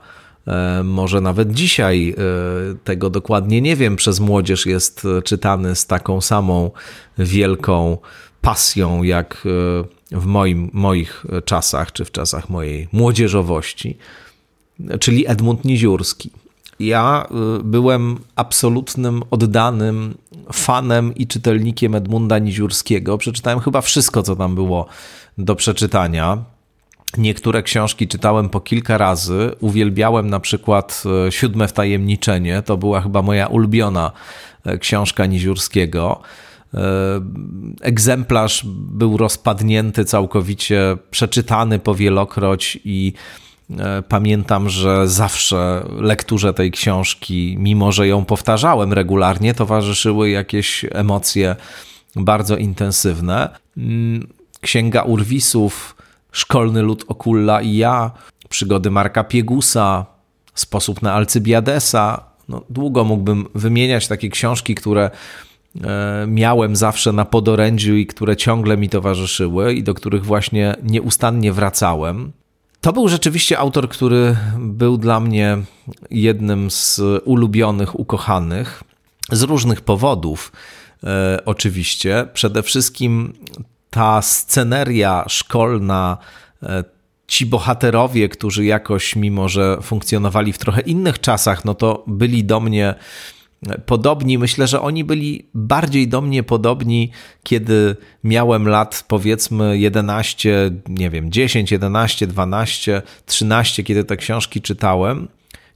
e, 0.47 0.83
może 0.83 1.21
nawet 1.21 1.51
dzisiaj, 1.51 2.15
e, 2.17 2.75
tego 2.83 3.09
dokładnie 3.09 3.61
nie 3.61 3.75
wiem, 3.75 3.95
przez 3.95 4.19
młodzież 4.19 4.65
jest 4.65 5.07
czytany 5.23 5.75
z 5.75 5.85
taką 5.85 6.21
samą 6.21 6.71
wielką 7.17 7.97
pasją, 8.41 9.03
jak 9.03 9.47
e, 10.11 10.17
w 10.17 10.25
moim, 10.25 10.69
moich 10.73 11.25
czasach, 11.45 11.91
czy 11.91 12.05
w 12.05 12.11
czasach 12.11 12.49
mojej 12.49 12.87
młodzieżowości, 12.91 13.97
czyli 14.99 15.27
Edmund 15.27 15.65
Niziurski. 15.65 16.31
Ja 16.79 17.27
byłem 17.63 18.17
absolutnym, 18.35 19.23
oddanym 19.31 20.13
fanem 20.53 21.15
i 21.15 21.27
czytelnikiem 21.27 21.95
Edmunda 21.95 22.39
Niziurskiego. 22.39 23.17
Przeczytałem 23.17 23.59
chyba 23.59 23.81
wszystko, 23.81 24.23
co 24.23 24.35
tam 24.35 24.55
było 24.55 24.85
do 25.45 25.55
przeczytania. 25.55 26.37
Niektóre 27.17 27.63
książki 27.63 28.07
czytałem 28.07 28.49
po 28.49 28.61
kilka 28.61 28.97
razy. 28.97 29.51
Uwielbiałem 29.59 30.29
na 30.29 30.39
przykład 30.39 31.03
e, 31.27 31.31
Siódme 31.31 31.67
Wtajemniczenie. 31.67 32.61
To 32.61 32.77
była 32.77 33.01
chyba 33.01 33.21
moja 33.21 33.47
ulubiona 33.47 34.11
e, 34.65 34.77
książka 34.77 35.25
Niziurskiego. 35.25 36.21
E, 36.73 36.79
egzemplarz 37.81 38.61
był 38.75 39.17
rozpadnięty 39.17 40.05
całkowicie, 40.05 40.97
przeczytany 41.11 41.79
powielokroć 41.79 42.79
i 42.85 43.13
pamiętam, 44.09 44.69
że 44.69 45.07
zawsze 45.07 45.85
lekturze 45.99 46.53
tej 46.53 46.71
książki, 46.71 47.55
mimo 47.59 47.91
że 47.91 48.07
ją 48.07 48.25
powtarzałem 48.25 48.93
regularnie, 48.93 49.53
towarzyszyły 49.53 50.29
jakieś 50.29 50.85
emocje 50.91 51.55
bardzo 52.15 52.57
intensywne. 52.57 53.49
Księga 54.61 55.01
Urwisów, 55.01 55.95
Szkolny 56.31 56.81
Lud 56.81 57.05
Okulla 57.07 57.61
i 57.61 57.75
ja, 57.75 58.11
przygody 58.49 58.91
Marka 58.91 59.23
Piegusa, 59.23 60.05
Sposób 60.55 61.01
na 61.01 61.13
Alcybiadesa. 61.13 62.23
No, 62.49 62.61
długo 62.69 63.03
mógłbym 63.03 63.47
wymieniać 63.55 64.07
takie 64.07 64.29
książki, 64.29 64.75
które 64.75 65.11
e, 65.83 66.25
miałem 66.27 66.75
zawsze 66.75 67.11
na 67.11 67.25
podorędziu 67.25 67.95
i 67.95 68.05
które 68.05 68.35
ciągle 68.35 68.77
mi 68.77 68.89
towarzyszyły 68.89 69.73
i 69.73 69.83
do 69.83 69.93
których 69.93 70.25
właśnie 70.25 70.75
nieustannie 70.83 71.53
wracałem. 71.53 72.31
To 72.81 72.93
był 72.93 73.07
rzeczywiście 73.07 73.59
autor, 73.59 73.89
który 73.89 74.37
był 74.57 74.97
dla 74.97 75.19
mnie 75.19 75.57
jednym 76.11 76.71
z 76.71 77.01
ulubionych, 77.25 77.99
ukochanych 77.99 78.83
z 79.31 79.41
różnych 79.41 79.81
powodów. 79.81 80.51
E, 81.03 81.39
oczywiście. 81.45 82.27
Przede 82.33 82.63
wszystkim 82.63 83.33
ta 83.91 84.21
sceneria 84.21 85.25
szkolna, 85.27 86.17
e, 86.63 86.83
ci 87.27 87.45
bohaterowie, 87.45 88.29
którzy 88.29 88.65
jakoś, 88.65 89.15
mimo 89.15 89.49
że 89.49 89.77
funkcjonowali 89.81 90.53
w 90.53 90.57
trochę 90.57 90.81
innych 90.81 91.19
czasach, 91.19 91.65
no 91.65 91.73
to 91.75 92.03
byli 92.07 92.43
do 92.43 92.59
mnie 92.59 92.95
e, 93.67 93.77
podobni. 93.79 94.37
Myślę, 94.37 94.67
że 94.67 94.81
oni 94.81 95.03
byli 95.03 95.45
bardziej 95.53 96.07
do 96.07 96.21
mnie 96.21 96.43
podobni, 96.43 97.11
kiedy 97.43 97.95
miałem 98.23 98.67
lat 98.67 99.05
powiedzmy 99.07 99.77
11, 99.77 100.71
nie 100.87 101.09
wiem, 101.09 101.31
10, 101.31 101.71
11, 101.71 102.27
12, 102.27 103.01
13, 103.25 103.83
kiedy 103.83 104.03
te 104.03 104.17
książki 104.17 104.61
czytałem 104.61 105.27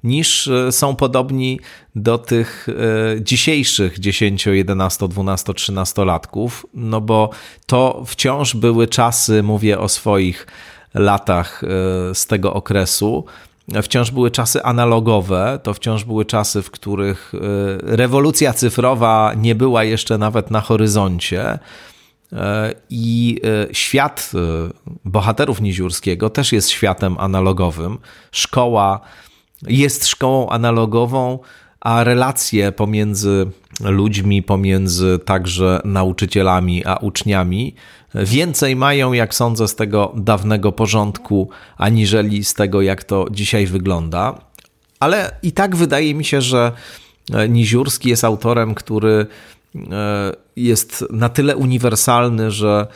niż 0.06 0.48
e, 0.48 0.72
są 0.72 0.96
podobni 0.96 1.60
do 1.96 2.18
tych 2.18 2.68
e, 2.70 3.22
dzisiejszych 3.22 4.00
10, 4.00 4.46
11, 4.46 5.08
12, 5.08 5.54
13 5.54 6.06
latków, 6.06 6.66
no 6.74 7.02
bo 7.02 7.30
to 7.66 8.04
wciąż 8.08 8.56
były 8.56 8.88
czasy, 8.88 9.44
mówię 9.44 9.80
o 9.80 9.90
swoich 9.90 10.48
latach 10.94 11.64
e, 11.64 11.68
z 12.16 12.28
tego 12.28 12.54
okresu, 12.54 13.26
wciąż 13.84 14.12
były 14.12 14.32
czasy 14.32 14.64
analogowe, 14.64 15.60
to 15.64 15.74
wciąż 15.74 16.04
były 16.04 16.26
czasy, 16.26 16.62
w 16.62 16.72
których 16.72 17.34
rewolucja 17.82 18.54
cyfrowa 18.54 19.34
nie 19.38 19.56
była 19.56 19.84
jeszcze 19.84 20.18
nawet 20.18 20.52
na 20.52 20.62
horyzoncie. 20.62 21.60
I 22.90 23.42
świat 23.72 24.32
bohaterów 25.06 25.62
Niziurskiego 25.62 26.30
też 26.30 26.52
jest 26.52 26.70
światem 26.70 27.16
analogowym. 27.20 27.98
Szkoła 28.32 29.02
jest 29.68 30.08
szkołą 30.08 30.50
analogową, 30.50 31.40
a 31.80 32.04
relacje 32.04 32.72
pomiędzy 32.72 33.48
ludźmi, 33.80 34.44
pomiędzy 34.44 35.20
także 35.26 35.82
nauczycielami 35.86 36.86
a 36.86 36.96
uczniami 36.96 37.76
więcej 38.16 38.76
mają, 38.76 39.14
jak 39.14 39.36
sądzę, 39.36 39.68
z 39.68 39.76
tego 39.76 40.14
dawnego 40.16 40.72
porządku, 40.72 41.50
aniżeli 41.78 42.44
z 42.44 42.54
tego, 42.54 42.82
jak 42.82 43.04
to 43.04 43.28
dzisiaj 43.32 43.66
wygląda. 43.66 44.40
Ale 45.00 45.32
i 45.44 45.52
tak 45.52 45.76
wydaje 45.76 46.16
mi 46.16 46.26
się, 46.26 46.42
że 46.42 46.72
Niziurski 47.50 48.10
jest 48.10 48.24
autorem, 48.24 48.76
który 48.76 49.28
e, 49.76 50.32
jest 50.56 51.06
na 51.10 51.30
tyle 51.30 51.56
uniwersalny, 51.56 52.52
że 52.52 52.88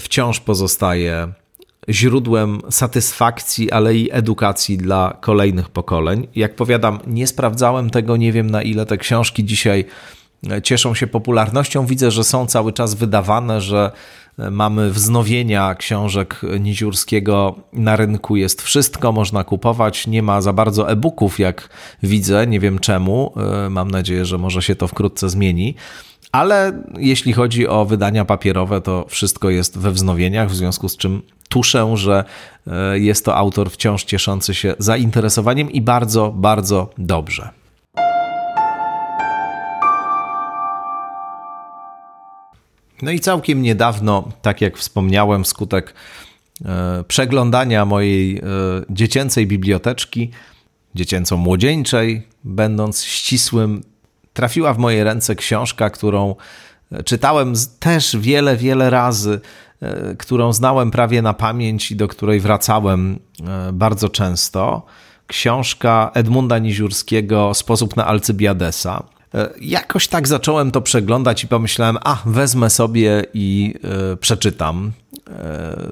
wciąż 0.00 0.40
pozostaje 0.40 1.32
źródłem 1.88 2.60
satysfakcji, 2.70 3.70
ale 3.70 3.94
i 3.94 4.08
edukacji 4.12 4.78
dla 4.78 5.16
kolejnych 5.20 5.68
pokoleń. 5.68 6.26
Jak 6.34 6.56
powiadam, 6.56 6.98
nie 7.06 7.26
sprawdzałem 7.26 7.90
tego, 7.90 8.16
nie 8.16 8.32
wiem 8.32 8.50
na 8.50 8.62
ile 8.62 8.86
te 8.86 8.98
książki 8.98 9.44
dzisiaj 9.44 9.84
e, 10.50 10.62
cieszą 10.62 10.94
się 10.94 11.06
popularnością. 11.06 11.86
Widzę, 11.86 12.10
że 12.10 12.24
są 12.24 12.46
cały 12.46 12.72
czas 12.72 12.94
wydawane, 12.94 13.60
że 13.60 13.90
e, 14.38 14.50
mamy 14.50 14.90
wznowienia 14.90 15.74
książek 15.74 16.40
Niziurskiego 16.60 17.54
na 17.72 17.96
rynku. 17.96 18.36
Jest 18.36 18.62
wszystko, 18.62 19.12
można 19.12 19.44
kupować. 19.44 20.06
Nie 20.06 20.22
ma 20.22 20.40
za 20.40 20.52
bardzo 20.52 20.90
e-booków, 20.90 21.38
jak 21.38 21.68
widzę. 22.02 22.46
Nie 22.46 22.60
wiem 22.60 22.78
czemu. 22.78 23.32
E, 23.66 23.70
mam 23.70 23.90
nadzieję, 23.90 24.24
że 24.24 24.38
może 24.38 24.62
się 24.62 24.76
to 24.76 24.88
wkrótce 24.88 25.30
zmieni. 25.30 25.74
Ale 26.32 26.82
jeśli 26.98 27.32
chodzi 27.32 27.68
o 27.68 27.84
wydania 27.84 28.24
papierowe, 28.24 28.80
to 28.80 29.06
wszystko 29.08 29.50
jest 29.50 29.78
we 29.78 29.90
wznowieniach, 29.90 30.50
w 30.50 30.54
związku 30.54 30.88
z 30.88 30.96
czym 30.96 31.22
tuszę, 31.48 31.96
że 31.96 32.24
e, 32.66 32.98
jest 32.98 33.24
to 33.24 33.36
autor 33.36 33.70
wciąż 33.70 34.04
cieszący 34.04 34.54
się 34.54 34.74
zainteresowaniem 34.78 35.70
i 35.70 35.80
bardzo, 35.80 36.32
bardzo 36.36 36.90
dobrze. 36.98 37.50
No 43.02 43.10
i 43.10 43.20
całkiem 43.20 43.62
niedawno, 43.62 44.28
tak 44.42 44.60
jak 44.60 44.78
wspomniałem, 44.78 45.44
wskutek 45.44 45.94
e, 46.64 47.04
przeglądania 47.08 47.84
mojej 47.84 48.38
e, 48.38 48.42
dziecięcej 48.90 49.46
biblioteczki, 49.46 50.30
dziecięco-młodzieńczej, 50.94 52.22
będąc 52.44 53.04
ścisłym, 53.04 53.82
trafiła 54.40 54.74
w 54.74 54.78
moje 54.78 55.04
ręce 55.04 55.34
książka, 55.34 55.90
którą 55.90 56.34
czytałem 57.04 57.52
też 57.80 58.16
wiele, 58.16 58.56
wiele 58.56 58.90
razy 58.90 59.40
E, 59.82 60.14
którą 60.16 60.52
znałem 60.52 60.90
prawie 60.90 61.22
na 61.22 61.34
pamięć 61.34 61.90
i 61.90 61.96
do 61.96 62.08
której 62.08 62.40
wracałem 62.40 63.18
e, 63.48 63.72
bardzo 63.72 64.08
często. 64.08 64.86
Książka 65.26 66.10
Edmunda 66.14 66.58
Niziurskiego 66.58 67.54
Sposób 67.54 67.96
na 67.96 68.06
Alcybiadesa. 68.06 69.02
E, 69.34 69.50
jakoś 69.60 70.08
tak 70.08 70.28
zacząłem 70.28 70.70
to 70.70 70.80
przeglądać 70.80 71.44
i 71.44 71.48
pomyślałem, 71.48 71.98
a 72.04 72.22
wezmę 72.26 72.70
sobie 72.70 73.24
i 73.34 73.74
przeczytam. 74.20 74.92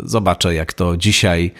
Zobaczę, 0.04 0.54
jak 0.54 0.72
to 0.72 0.96
dzisiaj 0.96 1.52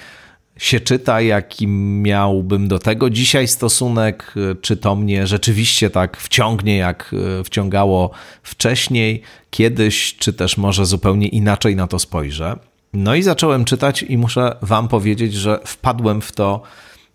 się 0.59 0.81
czyta, 0.81 1.21
jaki 1.21 1.67
miałbym 2.03 2.69
do 2.69 2.79
tego 2.79 3.11
dzisiaj 3.11 3.49
stosunek, 3.49 4.35
czy 4.61 4.77
to 4.77 4.97
mnie 4.97 5.27
rzeczywiście 5.27 5.91
tak 5.91 6.17
wciągnie, 6.17 6.77
jak 6.77 7.15
e, 7.41 7.45
wciągało 7.45 8.11
wcześniej, 8.43 9.23
kiedyś, 9.51 10.17
czy 10.17 10.33
też 10.33 10.57
może 10.57 10.87
zupełnie 10.87 11.29
inaczej 11.29 11.77
na 11.77 11.87
to 11.87 11.99
spojrzę. 11.99 12.57
No 12.93 13.15
i 13.15 13.23
zacząłem 13.23 13.65
czytać, 13.65 14.03
i 14.03 14.19
muszę 14.19 14.57
Wam 14.63 14.89
powiedzieć, 14.89 15.35
że 15.35 15.61
wpadłem 15.65 16.21
w 16.21 16.33
to 16.33 16.63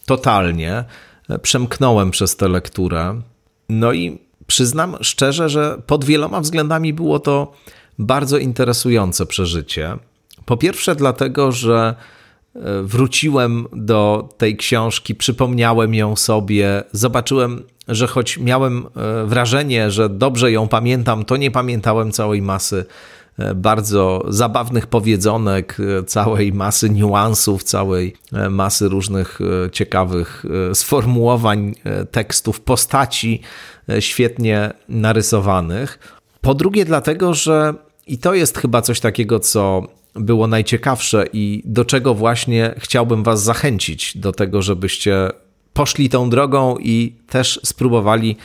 totalnie. 0.05 0.83
Przemknąłem 1.41 2.11
przez 2.11 2.35
tę 2.35 2.47
lekturę. 2.47 3.21
No 3.69 3.93
i 3.93 4.19
przyznam 4.47 4.97
szczerze, 5.01 5.49
że 5.49 5.81
pod 5.87 6.05
wieloma 6.05 6.41
względami 6.41 6.93
było 6.93 7.19
to 7.19 7.53
bardzo 7.99 8.37
interesujące 8.37 9.25
przeżycie. 9.25 9.97
Po 10.45 10.57
pierwsze, 10.57 10.95
dlatego, 10.95 11.51
że 11.51 11.95
e, 11.99 12.22
wróciłem 12.83 13.67
do 13.73 14.29
tej 14.37 14.57
książki, 14.57 15.15
przypomniałem 15.15 15.93
ją 15.93 16.15
sobie, 16.15 16.83
zobaczyłem, 16.91 17.63
że 17.87 18.07
choć 18.07 18.37
miałem 18.37 18.85
e, 18.85 19.25
wrażenie, 19.25 19.91
że 19.91 20.09
dobrze 20.09 20.51
ją 20.51 20.67
pamiętam, 20.67 21.25
to 21.25 21.37
nie 21.37 21.51
pamiętałem 21.51 22.11
całej 22.11 22.41
masy 22.41 22.85
e, 23.39 23.55
bardzo 23.55 24.25
zabawnych 24.27 24.87
powiedzonek, 24.87 25.77
całej 26.07 26.53
masy 26.53 26.89
niuansów, 26.89 27.63
całej 27.63 28.15
masy 28.49 28.89
różnych 28.89 29.39
ciekawych 29.71 30.45
sformułowań 30.73 31.75
tekstów, 32.11 32.61
postaci 32.61 33.41
świetnie 33.99 34.73
narysowanych. 34.89 35.99
Po 36.41 36.53
drugie, 36.53 36.85
dlatego, 36.85 37.33
że 37.33 37.73
i 38.07 38.17
to 38.17 38.33
jest 38.33 38.57
chyba 38.57 38.81
coś 38.81 38.99
takiego, 38.99 39.39
co 39.39 39.87
było 40.15 40.47
najciekawsze 40.47 41.25
i 41.33 41.61
do 41.65 41.85
czego 41.85 42.13
właśnie 42.13 42.75
chciałbym 42.77 43.23
Was 43.23 43.43
zachęcić, 43.43 44.17
do 44.17 44.31
tego, 44.31 44.61
żebyście 44.61 45.29
poszli 45.73 46.09
tą 46.09 46.29
drogą 46.29 46.77
i 46.77 47.15
też 47.29 47.59
spróbowali 47.63 48.37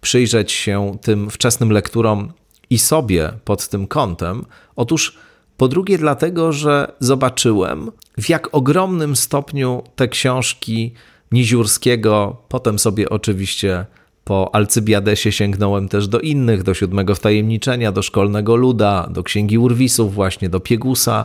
przyjrzeć 0.00 0.52
się 0.52 0.98
tym 1.02 1.30
wczesnym 1.30 1.70
lekturom 1.70 2.32
i 2.70 2.78
sobie 2.78 3.32
pod 3.44 3.68
tym 3.68 3.86
kątem. 3.86 4.44
Otóż 4.76 5.16
po 5.56 5.68
drugie, 5.68 5.98
dlatego, 5.98 6.52
że 6.52 6.92
zobaczyłem, 7.00 7.90
w 8.18 8.28
jak 8.28 8.54
ogromnym 8.54 9.16
stopniu 9.16 9.82
te 9.96 10.08
książki 10.08 10.92
Niziurskiego, 11.32 12.36
potem 12.48 12.78
sobie 12.78 13.10
oczywiście 13.10 13.86
po 14.26 14.54
Alcybiadesie 14.54 15.32
sięgnąłem 15.32 15.88
też 15.88 16.08
do 16.08 16.20
innych, 16.20 16.62
do 16.62 16.74
Siódmego 16.74 17.14
Wtajemniczenia, 17.14 17.92
do 17.92 18.02
Szkolnego 18.02 18.56
Luda, 18.56 19.06
do 19.10 19.22
Księgi 19.22 19.58
Urwisów, 19.58 20.14
właśnie 20.14 20.48
do 20.48 20.60
Piegusa 20.60 21.24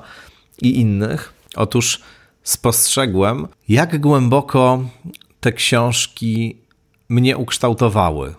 i 0.62 0.80
innych. 0.80 1.34
Otóż 1.56 2.02
spostrzegłem, 2.44 3.48
jak 3.70 4.02
głęboko 4.02 4.84
te 5.40 5.52
książki 5.52 6.58
mnie 7.10 7.38
ukształtowały. 7.38 8.36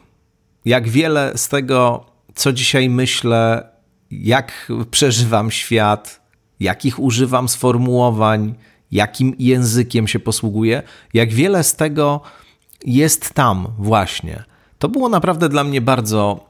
Jak 0.64 0.88
wiele 0.88 1.32
z 1.36 1.48
tego, 1.48 2.04
co 2.34 2.52
dzisiaj 2.52 2.88
myślę, 2.88 3.68
jak 4.10 4.72
przeżywam 4.90 5.50
świat, 5.50 6.20
jakich 6.60 6.98
używam 6.98 7.48
sformułowań, 7.48 8.54
jakim 8.92 9.34
językiem 9.38 10.08
się 10.08 10.18
posługuję, 10.18 10.82
jak 11.14 11.32
wiele 11.32 11.64
z 11.64 11.74
tego 11.76 12.20
jest 12.84 13.34
tam 13.34 13.66
właśnie. 13.78 14.51
To 14.82 14.88
było 14.88 15.08
naprawdę 15.08 15.48
dla 15.48 15.64
mnie 15.64 15.80
bardzo 15.80 16.46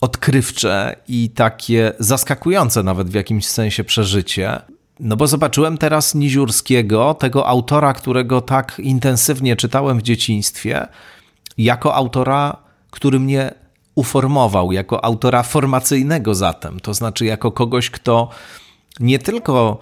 odkrywcze 0.00 0.96
i 1.08 1.30
takie 1.30 1.92
zaskakujące 1.98 2.82
nawet 2.82 3.10
w 3.10 3.14
jakimś 3.14 3.46
sensie 3.46 3.84
przeżycie. 3.84 4.60
No 5.00 5.16
bo 5.16 5.26
zobaczyłem 5.26 5.78
teraz 5.78 6.14
Niziurskiego, 6.14 7.14
tego 7.14 7.46
autora, 7.46 7.92
którego 7.92 8.40
tak 8.40 8.78
intensywnie 8.78 9.56
czytałem 9.56 9.98
w 9.98 10.02
dzieciństwie, 10.02 10.86
jako 11.58 11.94
autora, 11.94 12.56
który 12.90 13.20
mnie 13.20 13.54
uformował, 13.94 14.72
jako 14.72 15.04
autora 15.04 15.42
formacyjnego 15.42 16.34
zatem, 16.34 16.80
to 16.80 16.94
znaczy 16.94 17.24
jako 17.24 17.52
kogoś, 17.52 17.90
kto 17.90 18.28
nie 19.00 19.18
tylko 19.18 19.78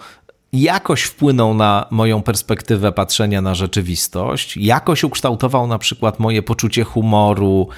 jakoś 0.54 1.02
wpłynął 1.02 1.54
na 1.54 1.86
moją 1.90 2.22
perspektywę 2.22 2.92
patrzenia 2.92 3.42
na 3.42 3.54
rzeczywistość, 3.54 4.56
jakoś 4.56 5.04
ukształtował 5.04 5.66
na 5.66 5.78
przykład 5.78 6.18
moje 6.18 6.42
poczucie 6.42 6.84
humoru, 6.84 7.68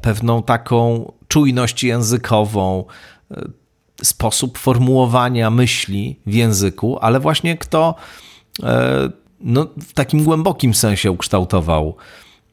pewną 0.00 0.42
taką 0.42 1.12
czujność 1.28 1.84
językową, 1.84 2.84
e, 3.30 3.42
sposób 4.02 4.58
formułowania 4.58 5.50
myśli 5.50 6.20
w 6.26 6.34
języku, 6.34 6.98
ale 7.00 7.20
właśnie 7.20 7.56
kto 7.56 7.94
e, 8.62 9.08
no, 9.40 9.66
w 9.88 9.92
takim 9.92 10.24
głębokim 10.24 10.74
sensie 10.74 11.10
ukształtował 11.10 11.96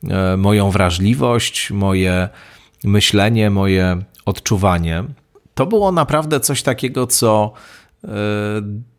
e, 0.03 0.37
moją 0.37 0.71
wrażliwość, 0.71 1.71
moje 1.71 2.29
myślenie, 2.83 3.49
moje 3.49 4.01
odczuwanie. 4.25 5.03
To 5.53 5.65
było 5.65 5.91
naprawdę 5.91 6.39
coś 6.39 6.63
takiego, 6.63 7.07
co 7.07 7.53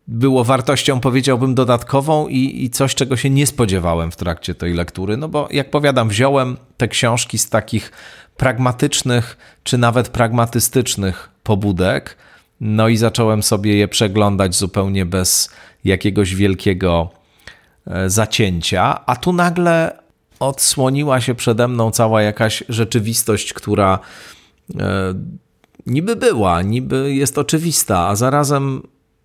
było 0.09 0.43
wartością, 0.43 0.99
powiedziałbym, 0.99 1.55
dodatkową 1.55 2.27
i, 2.27 2.63
i, 2.63 2.69
coś, 2.69 2.95
czego 2.95 3.17
się 3.17 3.29
nie 3.29 3.47
spodziewałem 3.47 4.11
w 4.11 4.15
trakcie 4.15 4.55
tej 4.55 4.73
lektury. 4.73 5.17
No 5.17 5.27
bo, 5.27 5.47
jak 5.51 5.71
powiadam, 5.71 6.09
wziąłem 6.09 6.57
te 6.77 6.87
książki 6.87 7.37
z 7.37 7.49
takich 7.49 7.91
pragmatycznych 8.37 9.37
czy 9.63 9.77
nawet 9.77 10.09
pragmatystycznych 10.09 11.29
pobudek, 11.43 12.17
no 12.61 12.87
i 12.87 12.97
zacząłem 12.97 13.43
sobie 13.43 13.75
je 13.75 13.87
przeglądać 13.87 14.55
zupełnie 14.55 15.05
bez 15.05 15.49
jakiegoś 15.83 16.35
wielkiego 16.35 17.09
e, 17.87 18.09
zacięcia, 18.09 19.05
a 19.05 19.15
tu 19.15 19.33
nagle 19.33 19.99
odsłoniła 20.39 21.21
się 21.21 21.35
przede 21.35 21.67
mną 21.67 21.91
cała 21.91 22.21
jakaś 22.21 22.63
rzeczywistość, 22.69 23.53
która 23.53 23.99
e, 24.79 25.13
niby 25.85 26.15
była, 26.15 26.61
niby 26.61 27.13
jest 27.13 27.37
oczywista, 27.37 28.07
a 28.07 28.15
zarazem 28.15 28.81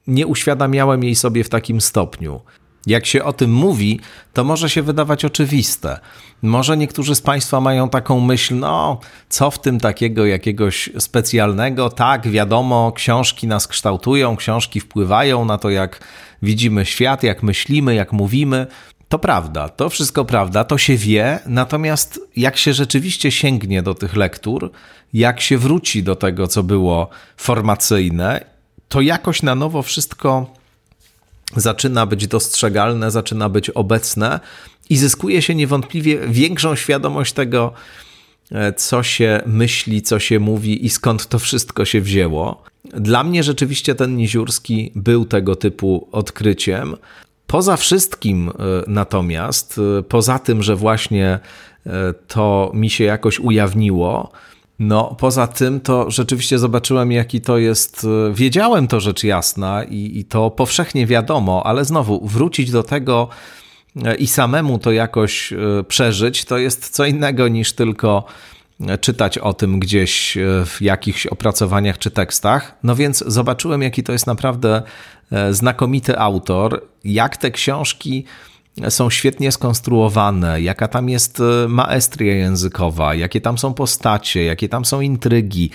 nie 0.07 0.27
uświadamiałem 0.27 1.05
jej 1.05 1.15
sobie 1.15 1.45
w 1.45 1.49
takim 1.49 1.81
stopniu. 1.81 2.41
Jak 2.87 3.07
się 3.07 3.25
o 3.25 3.33
tym 3.33 3.53
mówi, 3.53 4.01
to 4.33 4.45
może 4.45 4.71
się 4.71 4.83
wydawać 4.83 5.25
oczywiste. 5.25 5.99
Może 6.43 6.77
niektórzy 6.77 7.15
z 7.15 7.21
Państwa 7.21 7.61
mają 7.61 7.89
taką 7.89 8.21
myśl, 8.21 8.55
no, 8.57 9.01
co 9.29 9.51
w 9.51 9.61
tym 9.61 9.81
takiego 9.81 10.27
jakiegoś 10.27 10.91
specjalnego? 10.99 11.91
Tak, 11.91 12.29
wiadomo, 12.29 12.93
książki 12.93 13.47
nas 13.47 13.69
kształtują, 13.69 14.37
książki 14.37 14.81
wpływają 14.81 15.45
na 15.45 15.59
to, 15.59 15.71
jak 15.71 16.01
widzimy 16.43 16.85
świat, 16.87 17.23
jak 17.23 17.43
myślimy, 17.43 17.95
jak 17.95 18.13
mówimy. 18.13 18.67
To 19.09 19.19
prawda, 19.19 19.69
to 19.69 19.89
wszystko 19.89 20.25
prawda, 20.25 20.65
to 20.65 20.79
się 20.79 20.97
wie, 20.97 21.39
natomiast 21.47 22.21
jak 22.37 22.57
się 22.57 22.73
rzeczywiście 22.73 23.31
sięgnie 23.31 23.83
do 23.83 23.95
tych 23.95 24.17
lektur, 24.17 24.71
jak 25.13 25.41
się 25.41 25.59
wróci 25.59 26.03
do 26.03 26.17
tego, 26.17 26.47
co 26.47 26.63
było 26.63 27.09
formacyjne 27.37 28.54
to 28.95 29.01
jakoś 29.01 29.43
na 29.43 29.55
nowo 29.55 29.83
wszystko 29.83 30.55
zaczyna 31.57 32.07
być 32.07 32.27
dostrzegalne, 32.27 33.11
zaczyna 33.11 33.49
być 33.49 33.71
obecne 33.71 34.41
i 34.91 34.97
zyskuje 34.97 35.43
się 35.43 35.55
niewątpliwie 35.55 36.29
większą 36.29 36.77
świadomość 36.77 37.33
tego, 37.33 37.73
e, 38.53 38.73
co 38.73 39.03
się 39.03 39.43
myśli, 39.47 40.03
co 40.03 40.19
się 40.19 40.41
mówi 40.41 40.87
i 40.87 40.91
skąd 40.91 41.27
to 41.27 41.39
wszystko 41.39 41.85
się 41.85 42.01
wzięło. 42.01 42.63
Dla 42.85 43.25
mnie 43.25 43.43
rzeczywiście 43.43 43.95
ten 43.95 44.17
Niziurski 44.17 44.93
był 44.95 45.25
tego 45.25 45.57
typu 45.57 46.09
odkryciem. 46.13 46.97
Poza 47.47 47.77
wszystkim 47.77 48.49
e, 48.49 48.53
natomiast, 48.87 49.81
e, 49.99 50.03
poza 50.03 50.39
tym, 50.39 50.63
że 50.63 50.77
właśnie 50.77 51.39
to 52.29 52.73
mi 52.75 52.91
się 52.91 53.05
jakoś 53.05 53.41
ujawniło, 53.41 54.33
no, 54.79 55.17
poza 55.19 55.47
tym 55.47 55.81
to 55.81 56.11
rzeczywiście 56.11 56.59
zobaczyłem, 56.59 57.13
jaki 57.13 57.41
to 57.41 57.59
jest. 57.59 58.07
E, 58.31 58.35
wiedziałem 58.35 58.89
to 58.89 59.01
rzecz 59.01 59.25
jasna 59.25 59.85
i, 59.85 60.19
i 60.19 60.25
to 60.25 60.51
powszechnie 60.51 61.07
wiadomo, 61.07 61.63
ale 61.67 61.85
znowu 61.85 62.27
wrócić 62.27 62.71
do 62.71 62.83
tego 62.83 63.29
e, 64.05 64.15
i 64.15 64.27
samemu 64.27 64.79
to 64.79 64.93
jakoś 64.93 65.53
e, 65.53 65.57
przeżyć, 65.89 66.45
to 66.45 66.59
jest 66.59 66.91
co 66.91 67.07
innego 67.07 67.49
niż 67.49 67.73
tylko 67.73 68.25
czytać 69.01 69.39
o 69.39 69.53
tym 69.53 69.81
gdzieś 69.81 70.39
w 70.67 70.77
jakichś 70.81 71.27
opracowaniach 71.27 71.99
czy 71.99 72.11
tekstach. 72.11 72.79
No 72.83 72.97
więc 72.97 73.25
zobaczyłem, 73.27 73.83
jaki 73.83 74.03
to 74.03 74.13
jest 74.13 74.27
naprawdę 74.27 74.83
znakomity 75.51 76.19
autor, 76.19 76.83
jak 77.05 77.37
te 77.37 77.51
książki 77.51 78.25
są 78.89 79.11
świetnie 79.11 79.53
skonstruowane, 79.53 80.61
jaka 80.63 80.89
tam 80.89 81.09
jest 81.09 81.41
e, 81.41 81.69
maestria 81.69 82.35
językowa, 82.35 83.15
jakie 83.15 83.41
tam 83.41 83.59
są 83.59 83.75
postacie, 83.75 84.45
jakie 84.45 84.69
tam 84.69 84.85
są 84.85 85.01
intrygi, 85.01 85.71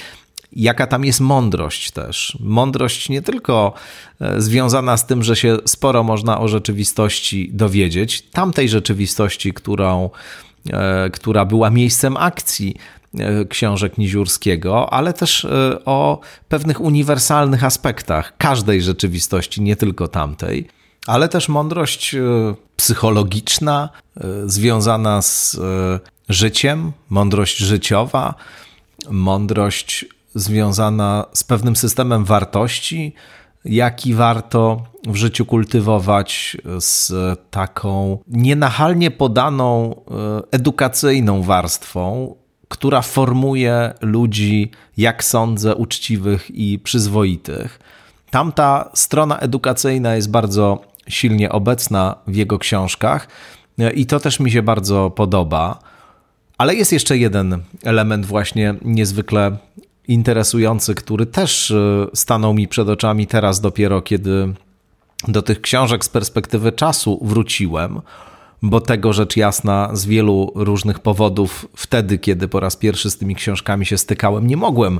jaka 0.51 0.87
tam 0.87 1.05
jest 1.05 1.19
mądrość 1.19 1.91
też. 1.91 2.37
Mądrość 2.39 3.09
nie 3.09 3.21
tylko 3.21 3.73
e, 4.21 4.41
związana 4.41 4.97
z 4.97 5.05
tym, 5.05 5.23
że 5.23 5.35
się 5.35 5.57
sporo 5.65 6.03
można 6.03 6.39
o 6.39 6.47
rzeczywistości 6.47 7.49
dowiedzieć, 7.53 8.21
tamtej 8.21 8.69
rzeczywistości, 8.69 9.53
którą, 9.53 10.09
e, 10.73 11.09
która 11.09 11.45
była 11.45 11.69
miejscem 11.69 12.17
akcji 12.17 12.75
książek 13.49 13.97
Niziurskiego, 13.97 14.93
ale 14.93 15.13
też 15.13 15.47
o 15.85 16.19
pewnych 16.49 16.81
uniwersalnych 16.81 17.63
aspektach 17.63 18.37
każdej 18.37 18.81
rzeczywistości, 18.81 19.61
nie 19.61 19.75
tylko 19.75 20.07
tamtej 20.07 20.67
ale 21.07 21.29
też 21.29 21.49
mądrość 21.49 22.15
e, 22.15 22.19
psychologiczna, 22.75 23.89
e, 24.17 24.23
związana 24.45 25.21
z 25.21 25.55
e, 25.55 25.99
życiem, 26.29 26.91
mądrość 27.09 27.57
życiowa, 27.57 28.33
mądrość 29.09 30.05
związana 30.35 31.25
z 31.33 31.43
pewnym 31.43 31.75
systemem 31.75 32.25
wartości, 32.25 33.13
jaki 33.65 34.13
warto 34.13 34.83
w 35.07 35.15
życiu 35.15 35.45
kultywować 35.45 36.57
z 36.79 37.11
taką 37.51 38.17
nienachalnie 38.27 39.11
podaną 39.11 40.01
edukacyjną 40.51 41.43
warstwą, 41.43 42.35
która 42.67 43.01
formuje 43.01 43.93
ludzi, 44.01 44.71
jak 44.97 45.23
sądzę, 45.23 45.75
uczciwych 45.75 46.51
i 46.51 46.79
przyzwoitych. 46.79 47.79
Tamta 48.31 48.89
strona 48.93 49.39
edukacyjna 49.39 50.15
jest 50.15 50.31
bardzo 50.31 50.81
silnie 51.07 51.51
obecna 51.51 52.15
w 52.27 52.35
jego 52.35 52.59
książkach 52.59 53.27
i 53.95 54.05
to 54.05 54.19
też 54.19 54.39
mi 54.39 54.51
się 54.51 54.61
bardzo 54.61 55.09
podoba. 55.09 55.79
Ale 56.57 56.75
jest 56.75 56.93
jeszcze 56.93 57.17
jeden 57.17 57.63
element, 57.83 58.25
właśnie 58.25 58.75
niezwykle 58.81 59.57
interesujący, 60.07 60.95
który 60.95 61.25
też 61.25 61.71
e, 61.71 62.07
stanął 62.13 62.53
mi 62.53 62.67
przed 62.67 62.89
oczami 62.89 63.27
teraz 63.27 63.61
dopiero, 63.61 64.01
kiedy 64.01 64.53
do 65.27 65.41
tych 65.41 65.61
książek 65.61 66.05
z 66.05 66.09
perspektywy 66.09 66.71
czasu 66.71 67.19
wróciłem, 67.21 68.01
bo 68.61 68.81
tego 68.81 69.13
rzecz 69.13 69.37
jasna 69.37 69.89
z 69.93 70.05
wielu 70.05 70.51
różnych 70.55 70.99
powodów 70.99 71.65
wtedy, 71.75 72.17
kiedy 72.17 72.47
po 72.47 72.59
raz 72.59 72.75
pierwszy 72.75 73.11
z 73.11 73.17
tymi 73.17 73.35
książkami 73.35 73.85
się 73.85 73.97
stykałem, 73.97 74.47
nie 74.47 74.57
mogłem 74.57 74.99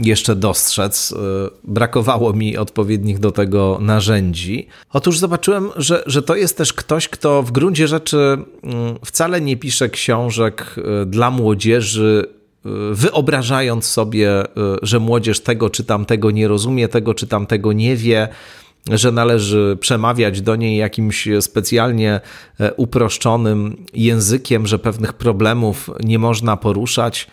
jeszcze 0.00 0.36
dostrzec. 0.36 1.12
E, 1.12 1.16
brakowało 1.64 2.32
mi 2.32 2.56
odpowiednich 2.56 3.18
do 3.18 3.32
tego 3.32 3.78
narzędzi. 3.80 4.66
Otóż 4.92 5.18
zobaczyłem, 5.18 5.70
że, 5.76 6.02
że 6.06 6.22
to 6.22 6.36
jest 6.36 6.56
też 6.56 6.72
ktoś, 6.72 7.08
kto 7.08 7.42
w 7.42 7.52
gruncie 7.52 7.88
rzeczy 7.88 8.18
mm, 8.62 8.98
wcale 9.04 9.40
nie 9.40 9.56
pisze 9.56 9.88
książek 9.88 10.74
e, 11.02 11.06
dla 11.06 11.30
młodzieży 11.30 12.26
wyobrażając 12.92 13.86
sobie, 13.86 14.42
że 14.82 15.00
młodzież 15.00 15.40
tego 15.40 15.70
czy 15.70 15.84
tamtego 15.84 16.30
nie 16.30 16.48
rozumie, 16.48 16.88
tego 16.88 17.14
czy 17.14 17.26
tamtego 17.26 17.72
nie 17.72 17.96
wie, 17.96 18.28
że 18.90 19.12
należy 19.12 19.76
przemawiać 19.80 20.40
do 20.40 20.56
niej 20.56 20.76
jakimś 20.76 21.28
specjalnie 21.40 22.20
e, 22.60 22.74
uproszczonym 22.74 23.76
językiem, 23.94 24.66
że 24.66 24.78
pewnych 24.78 25.12
problemów 25.12 25.90
nie 26.04 26.18
można 26.18 26.56
poruszać. 26.56 27.26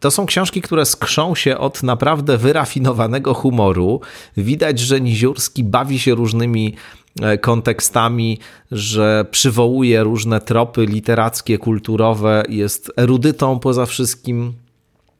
To 0.00 0.10
są 0.10 0.26
książki, 0.26 0.62
które 0.62 0.86
skrzą 0.86 1.34
się 1.34 1.58
od 1.58 1.82
naprawdę 1.82 2.38
wyrafinowanego 2.38 3.34
humoru. 3.34 4.00
Widać, 4.36 4.78
że 4.78 5.00
Niziurski 5.00 5.64
bawi 5.64 5.98
się 5.98 6.14
różnymi 6.14 6.74
e, 7.22 7.38
kontekstami, 7.38 8.38
że 8.70 9.24
przywołuje 9.30 10.02
różne 10.02 10.40
tropy 10.40 10.86
literackie, 10.86 11.58
kulturowe, 11.58 12.42
jest 12.48 12.92
erudytą 12.96 13.58
poza 13.58 13.86
wszystkim 13.86 14.52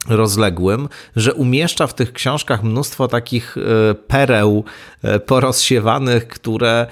rozległym, 0.08 0.88
że 1.16 1.34
umieszcza 1.34 1.86
w 1.86 1.94
tych 1.94 2.12
książkach 2.12 2.62
mnóstwo 2.62 3.08
takich 3.08 3.56
e, 3.56 3.94
pereł 3.94 4.64
e, 5.02 5.20
porozsiewanych, 5.20 6.28
które 6.28 6.86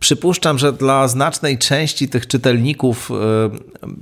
przypuszczam, 0.00 0.58
że 0.58 0.72
dla 0.72 1.08
znacznej 1.08 1.58
części 1.58 2.08
tych 2.08 2.26
czytelników 2.26 3.10
e, 3.10 3.14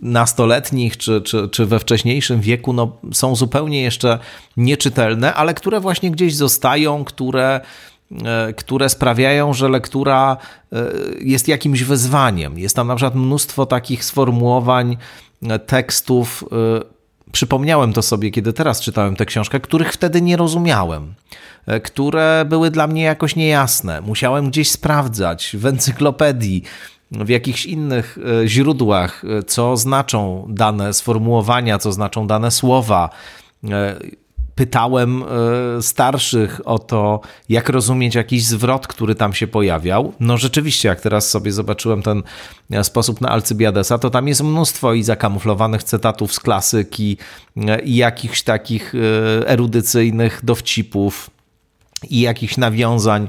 nastoletnich 0.03 0.97
czy, 0.97 1.23
czy, 1.23 1.49
czy 1.49 1.67
we 1.67 1.79
wcześniejszym 1.79 2.41
wieku 2.41 2.73
no, 2.73 2.97
są 3.13 3.37
zupełnie 3.37 3.83
jeszcze 3.83 4.19
nieczytelne, 4.57 5.35
ale 5.35 5.55
które 5.55 5.81
właśnie 5.81 6.11
gdzieś 6.11 6.35
zostają, 6.35 7.05
które 7.05 7.61
które 8.57 8.89
sprawiają, 8.89 9.53
że 9.53 9.69
lektura 9.69 10.37
jest 11.21 11.49
jakimś 11.49 11.83
wyzwaniem. 11.83 12.59
Jest 12.59 12.77
tam 12.77 12.87
na 12.87 12.97
przykład 12.97 13.15
mnóstwo 13.15 13.67
takich 13.67 14.05
sformułowań, 14.05 14.97
tekstów 15.67 16.45
przypomniałem 17.35 17.93
to 17.93 18.03
sobie, 18.03 18.31
kiedy 18.31 18.53
teraz 18.53 18.81
czytałem 18.81 19.17
tę 19.17 19.27
książkę, 19.27 19.61
których 19.61 19.93
wtedy 19.93 20.23
nie 20.23 20.37
rozumiałem, 20.37 21.15
e, 21.67 21.81
które 21.81 22.45
były 22.49 22.71
dla 22.71 22.87
mnie 22.87 23.03
jakoś 23.03 23.37
niejasne. 23.37 24.01
Musiałem 24.01 24.51
gdzieś 24.51 24.71
sprawdzać 24.71 25.57
w 25.59 25.67
encyklopedii, 25.67 26.63
w 27.11 27.29
jakichś 27.29 27.67
innych 27.67 28.19
e, 28.43 28.49
źródłach, 28.49 29.25
e, 29.25 29.43
co 29.43 29.77
znaczą 29.77 30.47
dane 30.49 30.93
sformułowania, 30.93 31.79
co 31.79 31.93
znaczą 31.93 32.27
dane 32.27 32.51
słowa 32.51 33.11
pytałem 34.55 35.23
e, 35.23 35.83
starszych 35.83 36.61
o 36.65 36.79
to, 36.79 37.21
jak 37.49 37.69
rozumieć 37.69 38.15
jakiś 38.15 38.45
zwrot, 38.45 38.87
który 38.87 39.15
tam 39.15 39.35
się 39.35 39.47
pojawiał. 39.47 40.13
No 40.21 40.37
rzeczywiście, 40.37 40.89
jak 40.89 41.01
teraz 41.01 41.31
sobie 41.31 41.53
zobaczyłem 41.53 42.03
ten 42.03 42.23
e, 42.71 42.85
sposób 42.85 43.21
na 43.21 43.29
Alcybiadesa, 43.29 43.99
to 43.99 44.11
tam 44.11 44.29
jest 44.29 44.43
mnóstwo 44.43 44.95
i 44.95 45.03
zakamuflowanych 45.03 45.83
cytatów 45.83 46.33
z 46.33 46.41
klasyki, 46.41 47.17
e, 47.57 47.81
i 47.81 47.97
jakichś 47.97 48.43
takich 48.43 48.95
erudycyjnych 49.47 50.41
dowcipów, 50.43 51.31
i 52.11 52.21
jakichś 52.21 52.57
nawiązań, 52.57 53.29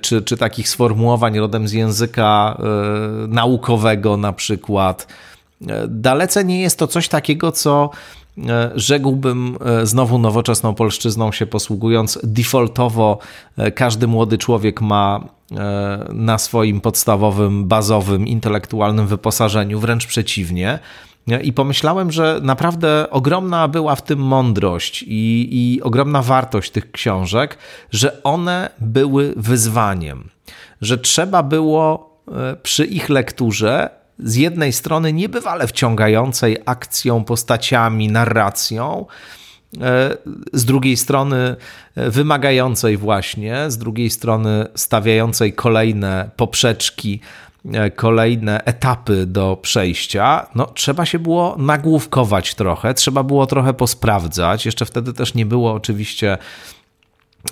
czy, 0.00 0.22
czy 0.22 0.36
takich 0.36 0.68
sformułowań 0.68 1.38
rodem 1.38 1.68
z 1.68 1.72
języka 1.72 2.60
naukowego 3.28 4.16
na 4.16 4.32
przykład. 4.32 5.06
Dalece 5.88 6.44
nie 6.44 6.60
jest 6.60 6.78
to 6.78 6.86
coś 6.86 7.08
takiego, 7.08 7.52
co 7.52 7.90
rzekłbym 8.74 9.56
e, 9.64 9.86
znowu 9.86 10.18
nowoczesną 10.18 10.74
polszczyzną 10.74 11.32
się 11.32 11.46
posługując, 11.46 12.18
defaultowo 12.22 13.18
e, 13.56 13.70
każdy 13.70 14.06
młody 14.06 14.38
człowiek 14.38 14.80
ma 14.80 15.36
na 16.12 16.38
swoim 16.38 16.80
podstawowym, 16.80 17.64
bazowym, 17.64 18.26
intelektualnym 18.26 19.06
wyposażeniu, 19.06 19.80
wręcz 19.80 20.06
przeciwnie. 20.06 20.78
I 21.42 21.52
pomyślałem, 21.52 22.12
że 22.12 22.40
naprawdę 22.42 23.10
ogromna 23.10 23.68
była 23.68 23.94
w 23.94 24.02
tym 24.02 24.18
mądrość 24.18 25.02
i, 25.02 25.48
i 25.50 25.82
ogromna 25.82 26.22
wartość 26.22 26.70
tych 26.70 26.90
książek, 26.90 27.58
że 27.90 28.22
one 28.22 28.70
były 28.78 29.34
wyzwaniem, 29.36 30.28
że 30.80 30.98
trzeba 30.98 31.42
było 31.42 32.16
przy 32.62 32.84
ich 32.84 33.08
lekturze 33.08 33.90
z 34.18 34.36
jednej 34.36 34.72
strony 34.72 35.12
niebywale 35.12 35.66
wciągającej 35.66 36.58
akcją, 36.66 37.24
postaciami, 37.24 38.08
narracją, 38.08 39.06
e, 39.80 40.16
z 40.52 40.64
drugiej 40.64 40.96
strony 40.96 41.56
wymagającej 41.96 42.96
właśnie, 42.96 43.70
z 43.70 43.78
drugiej 43.78 44.10
strony 44.10 44.66
stawiającej 44.74 45.52
kolejne 45.52 46.30
poprzeczki, 46.36 47.20
e, 47.72 47.90
kolejne 47.90 48.64
etapy 48.64 49.26
do 49.26 49.58
przejścia, 49.62 50.46
no 50.54 50.66
trzeba 50.66 51.06
się 51.06 51.18
było 51.18 51.56
nagłówkować 51.58 52.54
trochę, 52.54 52.94
trzeba 52.94 53.22
było 53.22 53.46
trochę 53.46 53.74
posprawdzać. 53.74 54.66
Jeszcze 54.66 54.86
wtedy 54.86 55.12
też 55.12 55.34
nie 55.34 55.46
było 55.46 55.72
oczywiście 55.72 56.38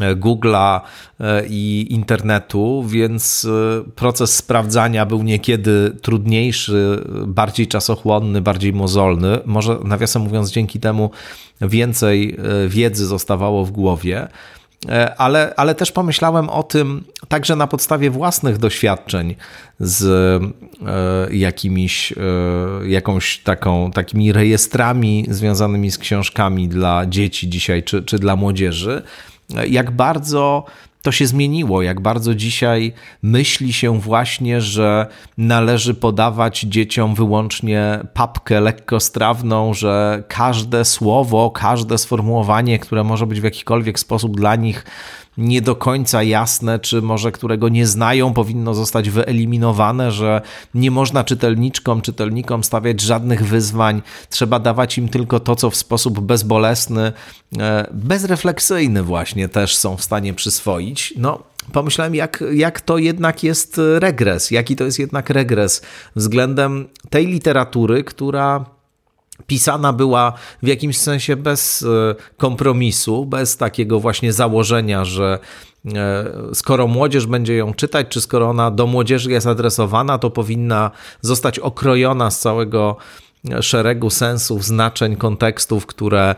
Google'a 0.00 0.80
e, 1.20 1.46
i 1.46 1.87
internetu, 1.90 2.85
więc 2.87 3.44
e, 3.44 3.90
proces 3.90 4.37
sprawdzania 4.37 5.07
był 5.07 5.22
niekiedy 5.22 5.96
trudniejszy, 6.02 7.04
bardziej 7.26 7.66
czasochłonny, 7.66 8.40
bardziej 8.40 8.72
mozolny. 8.72 9.38
Może 9.44 9.78
nawiasem 9.85 10.22
mówiąc, 10.22 10.50
dzięki 10.50 10.80
temu 10.80 11.11
więcej 11.61 12.37
wiedzy 12.68 13.07
zostawało 13.07 13.64
w 13.64 13.70
głowie. 13.70 14.28
Ale, 15.18 15.54
ale 15.57 15.74
też 15.74 15.92
pomyślałem 15.92 16.48
o 16.48 16.62
tym 16.62 17.04
także 17.28 17.57
na 17.57 17.66
podstawie 17.66 18.11
własnych 18.11 18.59
doświadczeń 18.59 19.35
z 19.80 20.42
jakimiś, 21.30 22.12
jakąś 22.87 23.38
taką, 23.38 23.90
takimi 23.90 24.33
rejestrami 24.33 25.26
związanymi 25.28 25.90
z 25.90 25.98
książkami 25.98 26.68
dla 26.68 27.07
dzieci 27.07 27.48
dzisiaj 27.48 27.83
czy, 27.83 28.02
czy 28.02 28.18
dla 28.18 28.37
młodzieży 28.37 29.02
jak 29.68 29.90
bardzo 29.90 30.64
to 31.04 31.12
się 31.12 31.26
zmieniło, 31.26 31.83
jak 31.83 32.00
bardzo 32.00 32.35
dzisiaj 32.35 32.92
myśli 33.22 33.72
się 33.72 34.00
właśnie, 34.00 34.61
że 34.61 35.07
należy 35.38 35.94
podawać 35.94 36.61
dzieciom 36.61 37.14
wyłącznie 37.14 37.98
papkę 38.14 38.61
lekkostrawną, 38.61 39.74
że 39.74 40.22
każde 40.28 40.85
słowo, 40.85 41.50
każde 41.50 41.98
sformułowanie, 41.98 42.78
które 42.78 43.04
może 43.04 43.26
być 43.26 43.40
w 43.40 43.44
jakikolwiek 43.44 43.98
sposób 43.98 44.37
dla 44.37 44.57
nich 44.57 44.85
nie 45.38 45.62
do 45.62 45.77
końca 45.77 46.23
jasne, 46.23 46.79
czy 46.79 47.03
może 47.03 47.33
którego 47.33 47.68
nie 47.68 47.87
znają, 47.87 48.33
powinno 48.33 48.75
zostać 48.75 49.11
wyeliminowane, 49.11 50.12
że 50.12 50.42
nie 50.75 50.90
można 50.90 51.25
czytelniczkom, 51.25 52.03
czytelnikom 52.03 52.64
stawiać 52.64 53.01
żadnych 53.01 53.47
wyzwań, 53.47 54.03
trzeba 54.31 54.59
dawać 54.59 54.99
im 54.99 55.09
tylko 55.09 55.40
to, 55.40 55.57
co 55.57 55.70
w 55.70 55.77
sposób 55.77 56.20
bezbolesny, 56.20 57.12
e, 57.59 57.87
bezrefleksyjny 57.92 59.03
właśnie 59.03 59.49
też 59.49 59.77
są 59.77 59.97
w 59.97 60.05
stanie 60.05 60.35
przyswoić. 60.35 61.14
No, 61.16 61.42
pomyślałem, 61.73 62.14
jak, 62.14 62.44
jak 62.53 62.81
to 62.81 62.99
jednak 62.99 63.44
jest 63.44 63.81
regres, 63.99 64.51
jaki 64.51 64.77
to 64.77 64.85
jest 64.85 64.99
jednak 64.99 65.31
regres 65.31 65.83
względem 66.16 66.88
tej 67.11 67.27
literatury, 67.27 68.05
która 68.05 68.73
pisana 69.46 69.92
była 69.92 70.33
w 70.62 70.66
jakimś 70.66 70.98
sensie 70.98 71.37
bez 71.37 71.83
e, 71.83 72.14
kompromisu, 72.37 73.26
bez 73.26 73.57
takiego 73.57 74.00
właśnie 74.00 74.33
założenia, 74.33 75.04
że 75.04 75.38
e, 75.94 76.24
skoro 76.54 76.87
młodzież 76.87 77.26
będzie 77.26 77.54
ją 77.54 77.74
czytać, 77.74 78.07
czy 78.09 78.20
skoro 78.20 78.48
ona 78.48 78.70
do 78.70 78.87
młodzieży 78.87 79.30
jest 79.30 79.46
adresowana, 79.46 80.18
to 80.18 80.30
powinna 80.30 80.90
zostać 81.20 81.59
okrojona 81.59 82.30
z 82.30 82.40
całego 82.40 82.96
e, 83.50 83.62
szeregu 83.62 84.11
sensów, 84.11 84.64
znaczeń, 84.64 85.16
kontekstów, 85.16 85.87
które 85.87 86.35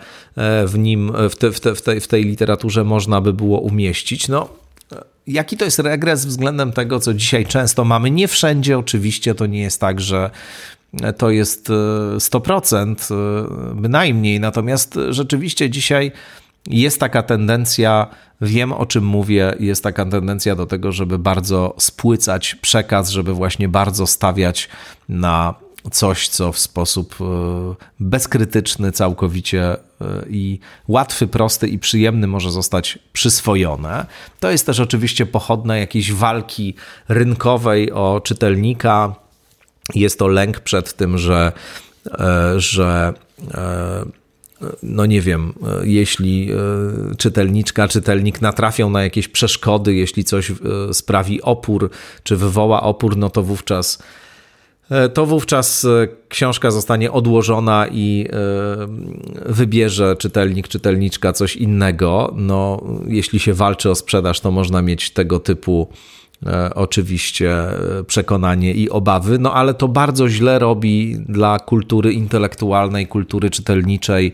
w 0.66 0.78
nim, 0.78 1.12
w, 1.30 1.36
te, 1.36 1.52
w, 1.52 1.60
te, 1.60 1.74
w, 1.74 1.82
tej, 1.82 2.00
w 2.00 2.08
tej 2.08 2.24
literaturze 2.24 2.84
można 2.84 3.20
by 3.20 3.32
było 3.32 3.60
umieścić. 3.60 4.28
No, 4.28 4.48
jaki 5.26 5.56
to 5.56 5.64
jest 5.64 5.78
regres 5.78 6.26
względem 6.26 6.72
tego, 6.72 7.00
co 7.00 7.14
dzisiaj 7.14 7.46
często 7.46 7.84
mamy? 7.84 8.10
Nie 8.10 8.28
wszędzie, 8.28 8.78
oczywiście, 8.78 9.34
to 9.34 9.46
nie 9.46 9.60
jest 9.60 9.80
tak, 9.80 10.00
że 10.00 10.30
to 11.16 11.30
jest 11.30 11.68
100%, 12.16 13.14
bynajmniej. 13.74 14.40
Natomiast 14.40 14.98
rzeczywiście 15.10 15.70
dzisiaj 15.70 16.12
jest 16.66 17.00
taka 17.00 17.22
tendencja, 17.22 18.06
wiem 18.40 18.72
o 18.72 18.86
czym 18.86 19.04
mówię, 19.04 19.54
jest 19.60 19.82
taka 19.82 20.06
tendencja 20.06 20.56
do 20.56 20.66
tego, 20.66 20.92
żeby 20.92 21.18
bardzo 21.18 21.74
spłycać 21.78 22.54
przekaz, 22.54 23.10
żeby 23.10 23.34
właśnie 23.34 23.68
bardzo 23.68 24.06
stawiać 24.06 24.68
na 25.08 25.54
coś, 25.90 26.28
co 26.28 26.52
w 26.52 26.58
sposób 26.58 27.14
e, 27.20 27.24
bezkrytyczny, 28.00 28.92
całkowicie 28.92 29.72
e, 29.72 29.78
i 30.30 30.58
łatwy, 30.88 31.26
prosty 31.26 31.68
i 31.68 31.78
przyjemny 31.78 32.26
może 32.26 32.50
zostać 32.50 32.98
przyswojone. 33.12 34.06
To 34.40 34.50
jest 34.50 34.66
też 34.66 34.80
oczywiście 34.80 35.26
pochodne 35.26 35.78
jakiejś 35.78 36.12
walki 36.12 36.74
rynkowej 37.08 37.92
o 37.92 38.20
czytelnika. 38.24 39.25
Jest 39.94 40.18
to 40.18 40.28
lęk 40.28 40.60
przed 40.60 40.92
tym, 40.92 41.18
że, 41.18 41.52
e, 42.18 42.60
że 42.60 43.12
no 44.82 45.06
nie 45.06 45.20
wiem, 45.20 45.52
jeśli 45.82 46.50
czytelniczka, 47.18 47.88
czytelnik 47.88 48.42
natrafią 48.42 48.90
na 48.90 49.02
jakieś 49.02 49.28
przeszkody, 49.28 49.94
jeśli 49.94 50.24
coś 50.24 50.52
sprawi 50.92 51.42
opór, 51.42 51.90
czy 52.22 52.36
wywoła 52.36 52.82
opór, 52.82 53.16
no 53.16 53.30
to 53.30 53.42
wówczas 53.42 53.98
E, 54.90 55.08
to 55.08 55.26
wówczas 55.26 55.84
e, 55.84 56.08
książka 56.28 56.70
zostanie 56.70 57.12
odłożona 57.12 57.86
i 57.92 58.28
e, 58.28 58.36
wybierze 59.46 60.16
czytelnik, 60.18 60.68
czytelniczka 60.68 61.32
coś 61.32 61.56
innego. 61.56 62.34
No, 62.36 62.84
jeśli 63.06 63.38
się 63.38 63.54
walczy 63.54 63.90
o 63.90 63.94
sprzedaż, 63.94 64.40
to 64.40 64.50
można 64.50 64.82
mieć 64.82 65.10
tego 65.10 65.40
typu 65.40 65.88
oczywiście 66.74 67.54
przekonanie 68.06 68.72
i 68.72 68.90
obawy, 68.90 69.38
no 69.38 69.54
ale 69.54 69.74
to 69.74 69.88
bardzo 69.88 70.28
źle 70.28 70.58
robi 70.58 71.16
dla 71.28 71.58
kultury 71.58 72.12
intelektualnej, 72.12 73.06
kultury 73.06 73.50
czytelniczej, 73.50 74.32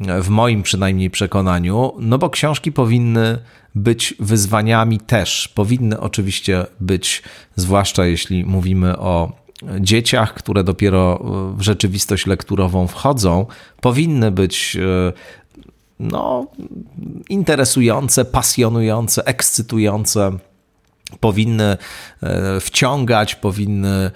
w 0.00 0.28
moim 0.28 0.62
przynajmniej 0.62 1.10
przekonaniu, 1.10 1.92
no 1.98 2.18
bo 2.18 2.30
książki 2.30 2.72
powinny 2.72 3.38
być 3.74 4.14
wyzwaniami 4.20 5.00
też. 5.00 5.48
Powinny 5.48 6.00
oczywiście 6.00 6.66
być, 6.80 7.22
zwłaszcza 7.56 8.06
jeśli 8.06 8.44
mówimy 8.44 8.98
o 8.98 9.32
dzieciach, 9.80 10.34
które 10.34 10.64
dopiero 10.64 11.24
w 11.56 11.62
rzeczywistość 11.62 12.26
lekturową 12.26 12.86
wchodzą, 12.86 13.46
powinny 13.80 14.30
być 14.30 14.76
e, 14.76 15.12
no, 16.00 16.46
interesujące, 17.28 18.24
pasjonujące, 18.24 19.24
ekscytujące, 19.24 20.32
powinny 21.20 21.76
e, 22.22 22.60
wciągać, 22.60 23.34
powinny 23.34 24.10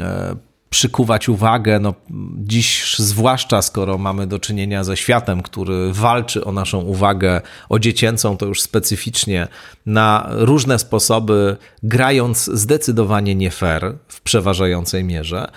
e, 0.00 0.36
przykuwać 0.70 1.28
uwagę. 1.28 1.80
No, 1.80 1.94
dziś, 2.36 2.94
zwłaszcza 2.98 3.62
skoro 3.62 3.98
mamy 3.98 4.26
do 4.26 4.38
czynienia 4.38 4.84
ze 4.84 4.96
światem, 4.96 5.42
który 5.42 5.92
walczy 5.92 6.44
o 6.44 6.52
naszą 6.52 6.80
uwagę, 6.80 7.40
o 7.68 7.78
dziecięcą, 7.78 8.36
to 8.36 8.46
już 8.46 8.62
specyficznie 8.62 9.48
na 9.86 10.26
różne 10.30 10.78
sposoby, 10.78 11.56
grając 11.82 12.44
zdecydowanie 12.44 13.34
nie 13.34 13.50
fair 13.50 13.94
w 14.08 14.20
przeważającej 14.20 15.04
mierze. 15.04 15.50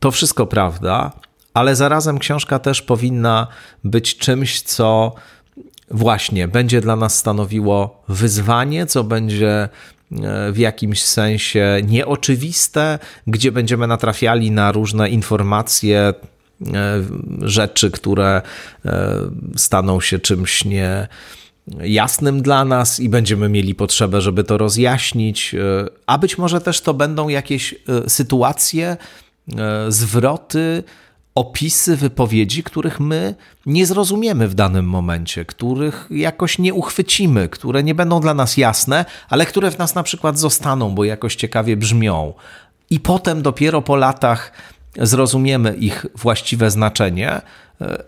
To 0.00 0.10
wszystko 0.10 0.46
prawda, 0.46 1.12
ale 1.54 1.76
zarazem 1.76 2.18
książka 2.18 2.58
też 2.58 2.82
powinna 2.82 3.46
być 3.84 4.16
czymś, 4.16 4.60
co 4.60 5.14
właśnie 5.92 6.48
będzie 6.48 6.80
dla 6.80 6.96
nas 6.96 7.18
stanowiło 7.18 8.02
wyzwanie, 8.08 8.86
co 8.86 9.04
będzie 9.04 9.68
w 10.52 10.58
jakimś 10.58 11.02
sensie 11.02 11.80
nieoczywiste, 11.84 12.98
gdzie 13.26 13.52
będziemy 13.52 13.86
natrafiali 13.86 14.50
na 14.50 14.72
różne 14.72 15.10
informacje, 15.10 15.98
e, 15.98 16.14
rzeczy, 17.42 17.90
które 17.90 18.42
e, 18.84 19.18
staną 19.56 20.00
się 20.00 20.18
czymś 20.18 20.64
nie 20.64 21.08
jasnym 21.80 22.42
dla 22.42 22.64
nas 22.64 23.00
i 23.00 23.08
będziemy 23.08 23.48
mieli 23.48 23.74
potrzebę, 23.74 24.20
żeby 24.20 24.44
to 24.44 24.58
rozjaśnić, 24.58 25.54
e, 25.54 25.58
a 26.06 26.18
być 26.18 26.38
może 26.38 26.60
też 26.60 26.80
to 26.80 26.94
będą 26.94 27.28
jakieś 27.28 27.74
sytuacje, 28.08 28.96
zwroty, 29.88 30.82
opisy 31.34 31.96
wypowiedzi, 31.96 32.62
których 32.62 33.00
my 33.00 33.34
nie 33.66 33.86
zrozumiemy 33.86 34.48
w 34.48 34.54
danym 34.54 34.86
momencie, 34.86 35.44
których 35.44 36.08
jakoś 36.10 36.58
nie 36.58 36.74
uchwycimy, 36.74 37.48
które 37.48 37.82
nie 37.82 37.94
będą 37.94 38.20
dla 38.20 38.34
nas 38.34 38.56
jasne, 38.56 39.04
ale 39.28 39.46
które 39.46 39.70
w 39.70 39.78
nas 39.78 39.94
na 39.94 40.02
przykład 40.02 40.38
zostaną, 40.38 40.94
bo 40.94 41.04
jakoś 41.04 41.36
ciekawie 41.36 41.76
brzmią. 41.76 42.32
I 42.90 43.00
potem 43.00 43.42
dopiero 43.42 43.82
po 43.82 43.96
latach 43.96 44.52
zrozumiemy 44.98 45.74
ich 45.74 46.06
właściwe 46.14 46.70
znaczenie, 46.70 47.40
e, 47.80 48.04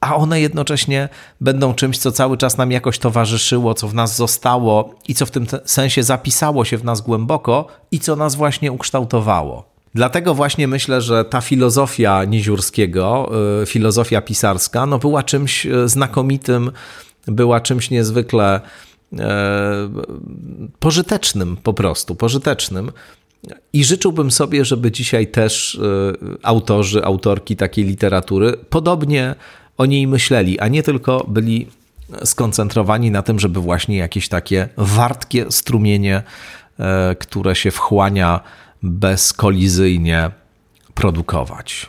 a 0.00 0.16
one 0.16 0.40
jednocześnie 0.40 1.08
będą 1.40 1.74
czymś, 1.74 1.98
co 1.98 2.12
cały 2.12 2.36
czas 2.36 2.56
nam 2.56 2.70
jakoś 2.70 2.98
towarzyszyło, 2.98 3.74
co 3.74 3.88
w 3.88 3.94
nas 3.94 4.16
zostało 4.16 4.94
i 5.08 5.14
co 5.14 5.26
w 5.26 5.30
tym 5.30 5.46
sensie 5.64 6.02
zapisało 6.02 6.64
się 6.64 6.78
w 6.78 6.84
nas 6.84 7.00
głęboko 7.00 7.66
i 7.90 8.00
co 8.00 8.16
nas 8.16 8.34
właśnie 8.34 8.72
ukształtowało. 8.72 9.75
Dlatego 9.96 10.34
właśnie 10.34 10.68
myślę, 10.68 11.00
że 11.00 11.24
ta 11.24 11.40
filozofia 11.40 12.24
Niziurskiego, 12.24 13.30
y, 13.62 13.66
filozofia 13.66 14.20
pisarska, 14.20 14.86
no 14.86 14.98
była 14.98 15.22
czymś 15.22 15.66
y, 15.66 15.88
znakomitym, 15.88 16.70
była 17.26 17.60
czymś 17.60 17.90
niezwykle 17.90 18.60
e, 19.18 19.88
pożytecznym 20.78 21.56
po 21.62 21.74
prostu, 21.74 22.14
pożytecznym. 22.14 22.92
I 23.72 23.84
życzyłbym 23.84 24.30
sobie, 24.30 24.64
żeby 24.64 24.92
dzisiaj 24.92 25.26
też 25.26 25.74
y, 25.74 25.78
autorzy, 26.42 27.04
autorki 27.04 27.56
takiej 27.56 27.84
literatury 27.84 28.52
podobnie 28.70 29.34
o 29.76 29.86
niej 29.86 30.06
myśleli, 30.06 30.60
a 30.60 30.68
nie 30.68 30.82
tylko 30.82 31.24
byli 31.28 31.66
skoncentrowani 32.24 33.10
na 33.10 33.22
tym, 33.22 33.38
żeby 33.38 33.60
właśnie 33.60 33.96
jakieś 33.96 34.28
takie 34.28 34.68
wartkie 34.76 35.46
strumienie, 35.50 36.22
które 37.18 37.56
się 37.56 37.70
wchłania 37.70 38.40
bezkolizyjnie 38.90 40.30
produkować. 40.94 41.86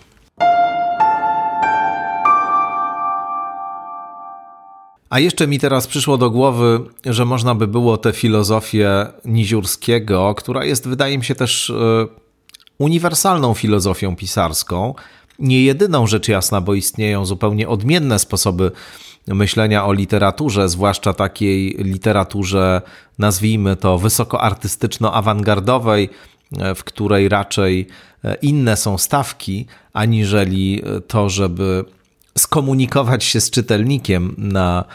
A 5.09 5.19
jeszcze 5.19 5.47
mi 5.47 5.59
teraz 5.59 5.87
przyszło 5.87 6.17
do 6.17 6.31
głowy, 6.31 6.79
że 7.05 7.25
można 7.25 7.55
by 7.55 7.67
było 7.67 7.97
tę 7.97 8.13
filozofię 8.13 9.07
Niziurskiego, 9.25 10.35
która 10.35 10.65
jest, 10.65 10.87
wydaje 10.87 11.17
mi 11.17 11.25
się, 11.25 11.35
też 11.35 11.69
e, 11.69 12.07
uniwersalną 12.77 13.53
filozofią 13.53 14.15
pisarską, 14.15 14.93
nie 15.39 15.63
jedyną 15.63 16.07
rzecz 16.07 16.27
jasna, 16.27 16.61
bo 16.61 16.73
istnieją 16.73 17.25
zupełnie 17.25 17.69
odmienne 17.69 18.19
sposoby 18.19 18.71
myślenia 19.27 19.85
o 19.85 19.93
literaturze, 19.93 20.69
zwłaszcza 20.69 21.13
takiej 21.13 21.75
literaturze, 21.79 22.81
nazwijmy 23.19 23.75
to 23.75 23.97
wysokoartystyczno-awangardowej, 23.97 26.09
w 26.75 26.83
której 26.83 27.29
raczej 27.29 27.87
e, 28.23 28.35
inne 28.35 28.77
są 28.77 28.97
stawki, 28.97 29.65
aniżeli 29.93 30.81
to, 31.07 31.29
żeby 31.29 31.85
skomunikować 32.37 33.23
się 33.23 33.41
z 33.41 33.49
czytelnikiem 33.49 34.35
na 34.37 34.85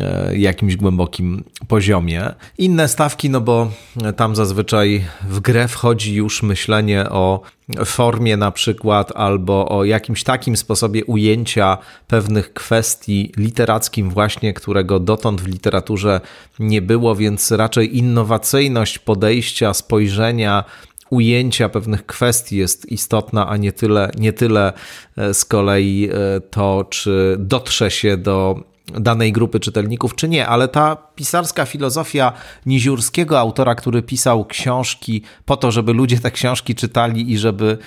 e, 0.00 0.38
jakimś 0.38 0.76
głębokim 0.76 1.44
poziomie. 1.68 2.34
Inne 2.58 2.88
stawki, 2.88 3.30
no 3.30 3.40
bo 3.40 3.70
tam 4.16 4.36
zazwyczaj 4.36 5.04
w 5.28 5.40
grę 5.40 5.68
wchodzi 5.68 6.14
już 6.14 6.42
myślenie 6.42 7.10
o 7.10 7.40
formie 7.84 8.36
na 8.36 8.50
przykład, 8.50 9.12
albo 9.14 9.68
o 9.68 9.84
jakimś 9.84 10.24
takim 10.24 10.56
sposobie 10.56 11.04
ujęcia 11.04 11.78
pewnych 12.06 12.52
kwestii 12.52 13.32
literackim 13.36 14.10
właśnie, 14.10 14.54
którego 14.54 15.00
dotąd 15.00 15.40
w 15.40 15.46
literaturze 15.46 16.20
nie 16.58 16.82
było, 16.82 17.16
więc 17.16 17.50
raczej 17.50 17.98
innowacyjność 17.98 18.98
podejścia, 18.98 19.74
spojrzenia, 19.74 20.64
ujęcia 21.12 21.68
pewnych 21.68 22.06
kwestii 22.06 22.56
jest 22.56 22.92
istotna, 22.92 23.48
a 23.48 23.56
nie 23.56 23.72
tyle, 23.72 24.10
nie 24.18 24.32
tyle 24.32 24.72
e, 25.16 25.34
z 25.34 25.44
kolei 25.44 26.08
e, 26.12 26.40
to, 26.40 26.84
czy 26.90 27.36
dotrze 27.38 27.90
się 27.90 28.16
do 28.16 28.60
danej 28.86 29.32
grupy 29.32 29.60
czytelników, 29.60 30.14
czy 30.14 30.28
nie, 30.28 30.46
ale 30.46 30.68
ta 30.68 30.96
pisarska 30.96 31.64
filozofia 31.64 32.32
Niziurskiego, 32.66 33.38
autora, 33.38 33.74
który 33.74 34.02
pisał 34.02 34.44
książki 34.44 35.22
po 35.44 35.56
to, 35.56 35.70
żeby 35.70 35.92
ludzie 35.92 36.18
te 36.18 36.30
książki 36.30 36.74
czytali 36.74 37.32
i 37.32 37.38
żeby 37.38 37.78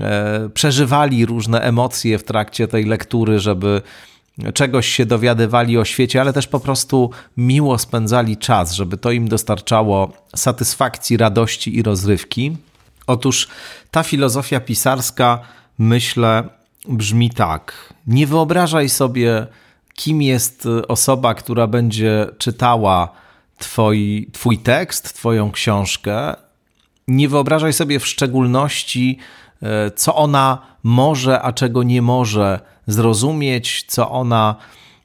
e, 0.00 0.48
przeżywali 0.54 1.26
różne 1.26 1.60
emocje 1.60 2.18
w 2.18 2.24
trakcie 2.24 2.68
tej 2.68 2.84
lektury, 2.84 3.38
żeby 3.38 3.82
czegoś 4.54 4.88
się 4.88 5.06
dowiadywali 5.06 5.78
o 5.78 5.84
świecie, 5.84 6.20
ale 6.20 6.32
też 6.32 6.46
po 6.46 6.60
prostu 6.60 7.10
miło 7.36 7.78
spędzali 7.78 8.36
czas, 8.36 8.72
żeby 8.72 8.96
to 8.96 9.10
im 9.10 9.28
dostarczało 9.28 10.12
satysfakcji, 10.36 11.16
radości 11.16 11.76
i 11.76 11.82
rozrywki. 11.82 12.56
Otóż 13.06 13.48
ta 13.90 14.02
filozofia 14.02 14.60
pisarska, 14.60 15.38
myślę, 15.78 16.48
brzmi 16.88 17.30
tak: 17.30 17.94
Nie 18.06 18.26
wyobrażaj 18.26 18.88
sobie, 18.88 19.46
kim 19.94 20.22
jest 20.22 20.68
osoba, 20.88 21.34
która 21.34 21.66
będzie 21.66 22.26
czytała 22.38 23.12
twoi, 23.58 24.30
Twój 24.32 24.58
tekst, 24.58 25.14
Twoją 25.14 25.52
książkę. 25.52 26.34
Nie 27.08 27.28
wyobrażaj 27.28 27.72
sobie 27.72 28.00
w 28.00 28.06
szczególności, 28.06 29.18
co 29.96 30.14
ona 30.14 30.58
może, 30.82 31.42
a 31.42 31.52
czego 31.52 31.82
nie 31.82 32.02
może 32.02 32.60
zrozumieć, 32.86 33.84
co 33.88 34.10
ona 34.10 34.56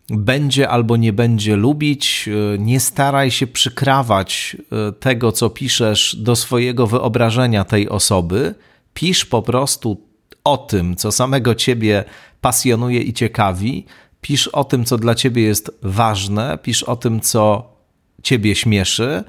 będzie 0.10 0.70
albo 0.70 0.98
nie 0.98 1.14
będzie 1.14 1.56
lubić. 1.56 2.30
E, 2.56 2.58
nie 2.58 2.80
staraj 2.80 3.32
się 3.32 3.48
przykrawać 3.48 4.58
e, 4.72 4.92
tego, 4.92 5.32
co 5.32 5.50
piszesz, 5.50 6.16
do 6.20 6.36
swojego 6.36 6.88
wyobrażenia 6.88 7.64
tej 7.64 7.90
osoby. 7.90 8.56
Pisz 8.94 9.26
po 9.26 9.42
prostu 9.42 10.02
o 10.44 10.58
tym, 10.58 10.96
co 10.96 11.12
samego 11.12 11.56
ciebie 11.56 12.04
pasjonuje 12.42 13.02
i 13.02 13.14
ciekawi. 13.14 13.86
Pisz 14.22 14.48
o 14.48 14.64
tym, 14.64 14.86
co 14.86 14.98
dla 14.98 15.16
ciebie 15.16 15.44
jest 15.44 15.72
ważne. 15.82 16.58
Pisz 16.62 16.84
o 16.84 16.96
tym, 16.96 17.22
co 17.22 17.74
ciebie 18.24 18.56
śmieszy. 18.56 19.24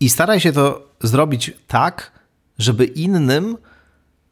I 0.00 0.08
staraj 0.08 0.40
się 0.40 0.52
to 0.52 0.88
zrobić 1.00 1.52
tak, 1.66 2.12
żeby 2.58 2.84
innym 2.84 3.56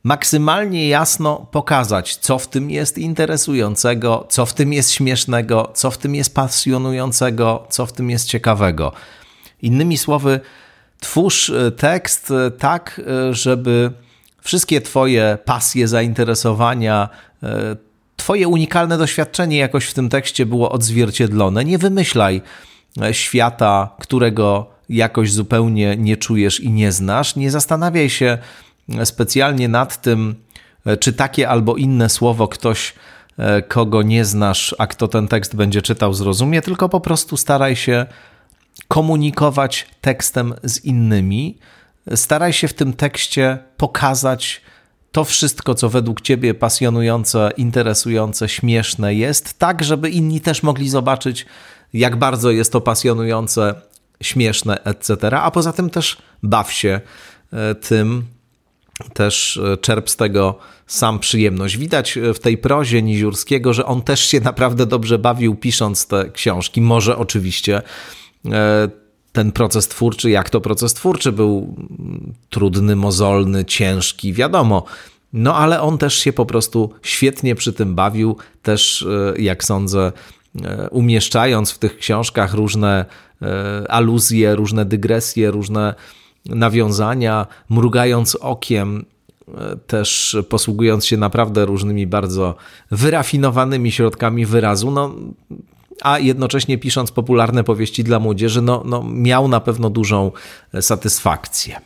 maksymalnie 0.04 0.88
jasno 0.88 1.46
pokazać, 1.50 2.16
co 2.16 2.38
w 2.38 2.48
tym 2.48 2.70
jest 2.70 2.98
interesującego, 2.98 4.26
co 4.28 4.46
w 4.46 4.54
tym 4.54 4.72
jest 4.72 4.90
śmiesznego, 4.92 5.70
co 5.74 5.90
w 5.90 5.98
tym 5.98 6.14
jest 6.14 6.34
pasjonującego, 6.34 7.66
co 7.70 7.86
w 7.86 7.92
tym 7.92 8.10
jest 8.10 8.26
ciekawego. 8.26 8.92
Innymi 9.62 9.98
słowy, 9.98 10.40
twórz 11.00 11.50
e, 11.50 11.70
tekst 11.70 12.30
e, 12.30 12.50
tak, 12.50 13.00
e, 13.06 13.34
żeby 13.34 13.92
wszystkie 14.42 14.80
Twoje 14.80 15.38
pasje, 15.44 15.88
zainteresowania, 15.88 17.08
Twoje 18.16 18.48
unikalne 18.48 18.98
doświadczenie 18.98 19.56
jakoś 19.58 19.86
w 19.86 19.94
tym 19.94 20.08
tekście 20.08 20.46
było 20.46 20.72
odzwierciedlone. 20.72 21.64
Nie 21.64 21.78
wymyślaj 21.78 22.42
świata, 23.12 23.90
którego 24.00 24.66
jakoś 24.88 25.32
zupełnie 25.32 25.96
nie 25.96 26.16
czujesz 26.16 26.60
i 26.60 26.70
nie 26.70 26.92
znasz. 26.92 27.36
Nie 27.36 27.50
zastanawiaj 27.50 28.10
się 28.10 28.38
specjalnie 29.04 29.68
nad 29.68 30.02
tym, 30.02 30.34
czy 31.00 31.12
takie 31.12 31.48
albo 31.48 31.76
inne 31.76 32.08
słowo 32.08 32.48
ktoś, 32.48 32.94
e, 33.38 33.62
kogo 33.62 34.02
nie 34.02 34.24
znasz, 34.24 34.74
a 34.78 34.86
kto 34.86 35.08
ten 35.08 35.28
tekst 35.28 35.56
będzie 35.56 35.82
czytał, 35.82 36.14
zrozumie, 36.14 36.62
tylko 36.62 36.88
po 36.88 37.00
prostu 37.00 37.36
staraj 37.36 37.76
się 37.76 38.06
komunikować 38.88 39.86
tekstem 40.00 40.54
z 40.62 40.84
innymi. 40.84 41.58
Staraj 42.14 42.52
się 42.52 42.68
w 42.68 42.74
tym 42.74 42.92
tekście 42.92 43.58
pokazać 43.76 44.62
to 45.12 45.24
wszystko, 45.24 45.74
co 45.74 45.88
według 45.88 46.20
ciebie 46.20 46.54
pasjonujące, 46.54 47.50
interesujące, 47.56 48.48
śmieszne 48.48 49.14
jest, 49.14 49.58
tak, 49.58 49.84
żeby 49.84 50.10
inni 50.10 50.40
też 50.40 50.62
mogli 50.62 50.88
zobaczyć, 50.88 51.46
jak 51.92 52.16
bardzo 52.16 52.50
jest 52.50 52.72
to 52.72 52.80
pasjonujące, 52.80 53.74
śmieszne, 54.22 54.84
etc. 54.84 55.40
A 55.40 55.50
poza 55.50 55.72
tym 55.72 55.90
też 55.90 56.16
baw 56.42 56.72
się 56.72 57.00
e, 57.52 57.74
tym, 57.74 58.24
też 59.14 59.56
e, 59.56 59.76
czerp 59.76 60.10
z 60.10 60.16
tego 60.16 60.58
sam 60.86 61.18
przyjemność. 61.18 61.76
Widać 61.76 62.16
e, 62.18 62.34
w 62.34 62.38
tej 62.38 62.58
prozie 62.58 63.02
Niziurskiego, 63.02 63.72
że 63.72 63.86
on 63.86 64.02
też 64.02 64.20
się 64.20 64.40
naprawdę 64.40 64.86
dobrze 64.86 65.18
bawił 65.18 65.54
pisząc 65.54 66.06
te 66.06 66.30
książki. 66.30 66.80
Może 66.80 67.16
oczywiście 67.16 67.82
ten 69.32 69.52
proces 69.52 69.88
twórczy, 69.88 70.30
jak 70.30 70.50
to 70.50 70.60
proces 70.60 70.94
twórczy, 70.94 71.32
był 71.32 71.76
trudny, 72.50 72.96
mozolny, 72.96 73.64
ciężki, 73.64 74.32
wiadomo. 74.32 74.84
No 75.32 75.56
ale 75.56 75.80
on 75.80 75.98
też 75.98 76.14
się 76.18 76.32
po 76.32 76.46
prostu 76.46 76.92
świetnie 77.02 77.54
przy 77.54 77.72
tym 77.72 77.94
bawił, 77.94 78.36
też 78.62 79.06
jak 79.36 79.64
sądzę, 79.64 80.12
E, 80.64 80.90
umieszczając 80.90 81.70
w 81.70 81.78
tych 81.78 81.98
książkach 81.98 82.54
różne 82.54 83.04
e, 83.42 83.90
aluzje, 83.90 84.54
różne 84.54 84.84
dygresje, 84.84 85.50
różne 85.50 85.94
nawiązania, 86.46 87.46
mrugając 87.70 88.34
okiem, 88.34 89.04
e, 89.48 89.76
też 89.76 90.36
posługując 90.48 91.06
się 91.06 91.16
naprawdę 91.16 91.66
różnymi 91.66 92.06
bardzo 92.06 92.54
wyrafinowanymi 92.90 93.92
środkami 93.92 94.46
wyrazu, 94.46 94.90
no, 94.90 95.14
a 96.02 96.18
jednocześnie 96.18 96.78
pisząc 96.78 97.10
popularne 97.10 97.64
powieści 97.64 98.04
dla 98.04 98.18
młodzieży, 98.18 98.62
no, 98.62 98.82
no, 98.86 99.02
miał 99.02 99.48
na 99.48 99.60
pewno 99.60 99.90
dużą 99.90 100.32
satysfakcję. 100.80 101.80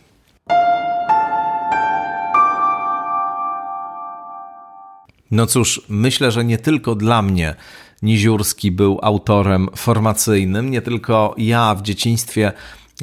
No 5.31 5.47
cóż, 5.47 5.83
myślę, 5.89 6.31
że 6.31 6.45
nie 6.45 6.59
tylko 6.59 6.95
dla 6.95 7.23
mnie 7.23 7.55
Niziurski 8.03 8.71
był 8.71 8.99
autorem 9.03 9.69
formacyjnym. 9.77 10.71
Nie 10.71 10.83
tylko 10.83 11.35
ja 11.39 11.75
w 11.75 11.83
dzieciństwie, 11.83 12.53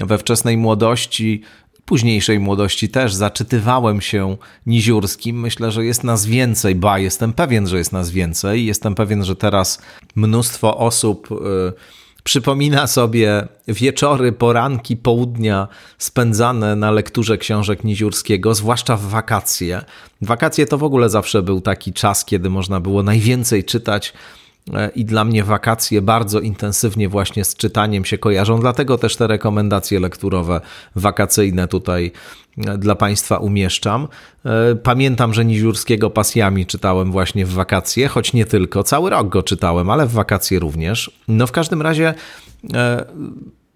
we 0.06 0.18
wczesnej 0.18 0.58
młodości, 0.58 1.42
późniejszej 1.86 2.40
młodości 2.40 2.90
też 2.90 3.14
zaczytywałem 3.14 4.02
się 4.02 4.38
Niziurskim. 4.66 5.40
Myślę, 5.40 5.72
że 5.72 5.86
jest 5.86 6.04
nas 6.04 6.26
więcej, 6.26 6.76
ba, 6.76 7.00
jestem 7.00 7.34
pewien, 7.34 7.68
że 7.68 7.78
jest 7.78 7.92
nas 7.92 8.12
więcej. 8.12 8.66
Jestem 8.66 8.96
pewien, 8.96 9.26
że 9.26 9.36
teraz 9.36 9.82
mnóstwo 10.16 10.78
osób. 10.78 11.28
Yy, 11.32 11.74
przypomina 12.24 12.88
sobie 12.88 13.48
wieczory, 13.68 14.32
poranki, 14.32 14.98
południa 14.98 15.68
spędzane 15.98 16.76
na 16.76 16.92
lekturze 16.92 17.38
książek 17.38 17.84
Niziurskiego, 17.84 18.56
zwłaszcza 18.56 18.98
w 18.98 19.02
wakacje. 19.02 19.82
Wakacje 20.22 20.66
to 20.66 20.78
w 20.78 20.84
ogóle 20.84 21.10
zawsze 21.10 21.42
był 21.42 21.62
taki 21.62 21.94
czas, 21.94 22.26
kiedy 22.26 22.50
można 22.50 22.80
było 22.80 23.04
najwięcej 23.04 23.64
czytać 23.64 24.14
i 24.96 25.06
dla 25.06 25.26
mnie 25.26 25.44
wakacje 25.44 26.02
bardzo 26.02 26.40
intensywnie 26.40 27.10
właśnie 27.10 27.46
z 27.46 27.56
czytaniem 27.56 28.06
się 28.06 28.18
kojarzą, 28.18 28.60
dlatego 28.60 28.98
też 28.98 29.16
te 29.16 29.28
rekomendacje 29.28 30.00
lekturowe 30.00 30.62
wakacyjne 30.96 31.68
tutaj 31.68 32.12
e, 32.58 32.78
dla 32.78 32.96
Państwa 32.96 33.38
umieszczam. 33.38 34.08
E, 34.46 34.76
pamiętam, 34.76 35.34
że 35.34 35.46
Niziurskiego 35.46 36.10
pasjami 36.10 36.66
czytałem 36.66 37.12
właśnie 37.12 37.46
w 37.46 37.54
wakacje, 37.54 38.08
choć 38.08 38.34
nie 38.34 38.46
tylko, 38.46 38.84
cały 38.84 39.10
rok 39.10 39.30
go 39.30 39.44
czytałem, 39.44 39.90
ale 39.90 40.06
w 40.06 40.12
wakacje 40.12 40.60
również. 40.60 41.12
No 41.28 41.48
w 41.48 41.52
każdym 41.52 41.82
razie 41.82 42.14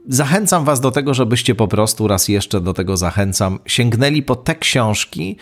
zachęcam 0.08 0.66
Was 0.66 0.80
do 0.82 0.92
tego, 0.92 1.14
żebyście 1.14 1.56
po 1.56 1.68
prostu 1.68 2.08
raz 2.08 2.28
jeszcze 2.28 2.62
do 2.62 2.74
tego 2.74 2.98
zachęcam, 2.98 3.60
sięgnęli 3.66 4.24
po 4.24 4.36
te 4.36 4.56
książki, 4.56 5.38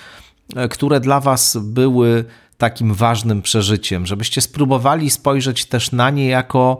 które 0.69 0.99
dla 0.99 1.19
Was 1.19 1.57
były 1.61 2.25
takim 2.61 2.93
ważnym 2.93 3.41
przeżyciem, 3.41 4.05
żebyście 4.05 4.41
spróbowali 4.41 5.09
spojrzeć 5.09 5.65
też 5.65 5.91
na 5.91 6.09
nie 6.09 6.27
jako 6.27 6.79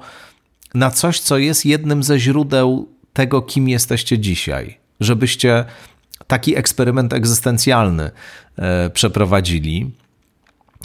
na 0.73 0.91
coś, 0.91 1.19
co 1.19 1.38
jest 1.38 1.65
jednym 1.65 2.03
ze 2.03 2.19
źródeł 2.19 2.89
tego, 3.13 3.41
kim 3.41 3.69
jesteście 3.69 4.19
dzisiaj. 4.19 4.77
Żebyście 4.99 5.65
taki 6.27 6.57
eksperyment 6.57 7.13
egzystencjalny 7.13 8.11
e, 8.57 8.89
przeprowadzili. 8.89 9.91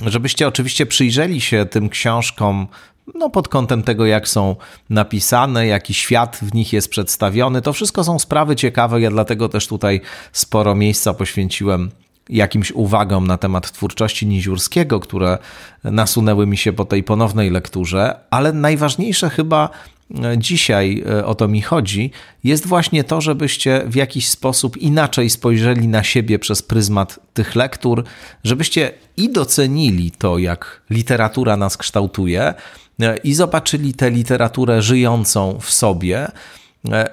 Żebyście 0.07 0.49
oczywiście 0.49 0.87
przyjrzeli 0.87 1.41
się 1.41 1.67
tym 1.67 1.89
książkom 1.89 2.67
no, 3.15 3.31
pod 3.31 3.49
kątem 3.49 3.83
tego, 3.83 4.07
jak 4.07 4.29
są 4.29 4.57
napisane, 4.91 5.67
jaki 5.67 5.95
świat 5.95 6.39
w 6.43 6.55
nich 6.55 6.73
jest 6.73 6.89
przedstawiony. 6.89 7.63
To 7.63 7.73
wszystko 7.73 8.05
są 8.05 8.19
sprawy 8.19 8.57
ciekawe. 8.57 9.01
Ja 9.01 9.11
dlatego 9.11 9.49
też 9.49 9.67
tutaj 9.67 10.01
sporo 10.33 10.75
miejsca 10.75 11.15
poświęciłem 11.15 11.91
jakimś 12.29 12.73
uwagom 12.73 13.27
na 13.27 13.39
temat 13.39 13.73
twórczości 13.73 14.27
Niziurskiego, 14.27 15.01
które 15.01 15.39
nasunęły 15.85 16.47
mi 16.47 16.57
się 16.57 16.73
po 16.73 16.85
tej 16.85 17.03
ponownej 17.03 17.51
lekturze, 17.51 18.15
ale 18.31 18.53
najważniejsze 18.53 19.31
chyba 19.31 19.71
e, 20.25 20.39
dzisiaj 20.39 21.05
e, 21.09 21.27
o 21.27 21.35
to 21.35 21.49
mi 21.49 21.63
chodzi, 21.63 22.11
jest 22.45 22.67
właśnie 22.67 23.05
to, 23.05 23.21
żebyście 23.21 23.83
w 23.87 23.95
jakiś 23.95 24.29
sposób 24.29 24.77
inaczej 24.77 25.31
spojrzeli 25.31 25.89
na 25.89 26.03
siebie 26.03 26.39
przez 26.39 26.63
pryzmat 26.63 27.21
tych 27.35 27.55
lektur, 27.55 28.05
żebyście 28.45 28.93
i 29.17 29.33
docenili 29.33 30.11
to, 30.11 30.39
jak 30.39 30.83
literatura 30.91 31.57
nas 31.57 31.77
kształtuje, 31.77 32.55
e, 33.01 33.17
i 33.17 33.35
zobaczyli 33.35 33.95
tę 33.95 34.11
literaturę 34.11 34.83
żyjącą 34.83 35.59
w 35.61 35.71
sobie 35.71 36.29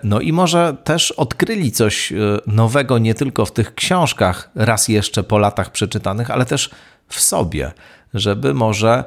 no 0.04 0.20
i 0.20 0.34
może 0.34 0.78
też 0.84 1.12
odkryli 1.12 1.72
coś 1.72 2.12
e, 2.12 2.16
nowego 2.48 2.98
nie 2.98 3.14
tylko 3.14 3.46
w 3.46 3.52
tych 3.52 3.76
książkach, 3.76 4.50
raz 4.56 4.88
jeszcze 4.88 5.24
po 5.24 5.38
latach 5.38 5.72
przeczytanych, 5.72 6.32
ale 6.32 6.46
też 6.46 6.70
w 7.08 7.20
sobie, 7.20 7.72
żeby 8.14 8.54
może 8.54 9.04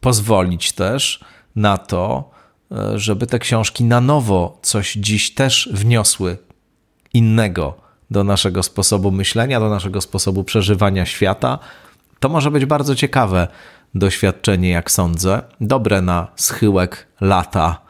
pozwolić 0.00 0.72
też 0.72 1.20
na 1.56 1.78
to, 1.78 2.30
e, 2.72 2.98
żeby 2.98 3.26
te 3.26 3.38
książki 3.38 3.84
na 3.84 4.00
nowo 4.00 4.58
coś 4.62 4.92
dziś 4.92 5.34
też 5.34 5.68
wniosły 5.72 6.38
innego 7.14 7.76
do 8.10 8.24
naszego 8.24 8.62
sposobu 8.62 9.10
myślenia, 9.10 9.60
do 9.60 9.68
naszego 9.68 10.00
sposobu 10.00 10.44
przeżywania 10.44 11.06
świata. 11.06 11.58
To 12.20 12.28
może 12.28 12.50
być 12.50 12.64
bardzo 12.64 12.94
ciekawe 12.94 13.48
doświadczenie, 13.94 14.70
jak 14.70 14.90
sądzę, 14.90 15.42
dobre 15.60 16.02
na 16.02 16.28
schyłek 16.36 17.06
lata 17.20 17.87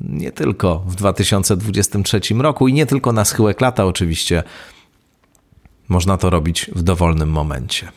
nie 0.00 0.32
tylko 0.32 0.78
w 0.86 0.94
2023 0.94 2.20
roku 2.38 2.68
i 2.68 2.72
nie 2.72 2.86
tylko 2.86 3.12
na 3.12 3.24
schyłek 3.24 3.60
lata, 3.60 3.84
oczywiście. 3.84 4.42
Można 5.88 6.18
to 6.18 6.30
robić 6.30 6.70
w 6.74 6.82
dowolnym 6.82 7.30
momencie. 7.30 7.88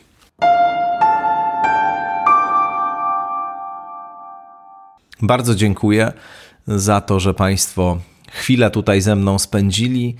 Bardzo 5.22 5.54
dziękuję 5.54 6.12
za 6.66 7.00
to, 7.00 7.20
że 7.20 7.34
Państwo 7.34 7.98
chwilę 8.30 8.70
tutaj 8.70 9.00
ze 9.00 9.16
mną 9.16 9.38
spędzili, 9.38 10.16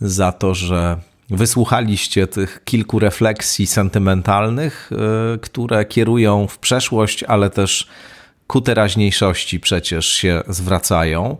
za 0.00 0.32
to, 0.32 0.54
że 0.54 0.96
wysłuchaliście 1.30 2.26
tych 2.26 2.64
kilku 2.64 2.98
refleksji 2.98 3.66
sentymentalnych, 3.66 4.90
y, 5.34 5.38
które 5.38 5.84
kierują 5.84 6.46
w 6.46 6.58
przeszłość, 6.58 7.22
ale 7.22 7.50
też 7.50 7.88
ku 8.46 8.60
teraźniejszości 8.60 9.60
przecież 9.60 10.06
się 10.06 10.42
zwracają. 10.48 11.36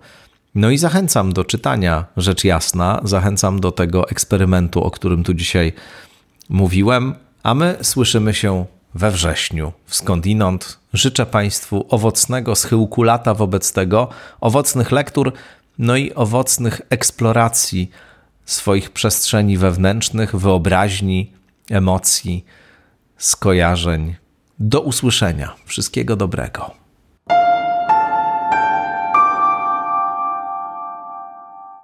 No 0.55 0.71
i 0.71 0.79
zachęcam 0.79 1.33
do 1.33 1.45
czytania, 1.45 2.05
rzecz 2.17 2.45
jasna, 2.45 3.01
zachęcam 3.05 3.61
do 3.61 3.73
tego 3.73 4.09
eksperymentu, 4.09 4.85
o 4.85 4.91
którym 4.91 5.25
tu 5.25 5.35
dzisiaj 5.35 5.73
mówiłem, 6.49 7.15
a 7.43 7.55
my 7.55 7.79
słyszymy 7.83 8.35
się 8.35 8.65
we 8.95 9.11
wrześniu 9.11 9.73
skądinąd. 9.87 10.79
Życzę 10.93 11.27
Państwu 11.27 11.87
owocnego 11.89 12.55
schyłku 12.55 13.03
lata 13.03 13.35
wobec 13.35 13.73
tego, 13.73 14.09
owocnych 14.41 14.93
lektur, 14.93 15.33
no 15.79 15.97
i 15.97 16.15
owocnych 16.15 16.81
eksploracji 16.91 17.91
swoich 18.45 18.91
przestrzeni 18.91 19.59
wewnętrznych, 19.59 20.37
wyobraźni, 20.37 21.33
emocji, 21.71 22.45
skojarzeń. 23.19 24.15
Do 24.59 24.81
usłyszenia. 24.81 25.55
Wszystkiego 25.67 26.17
dobrego. 26.17 26.86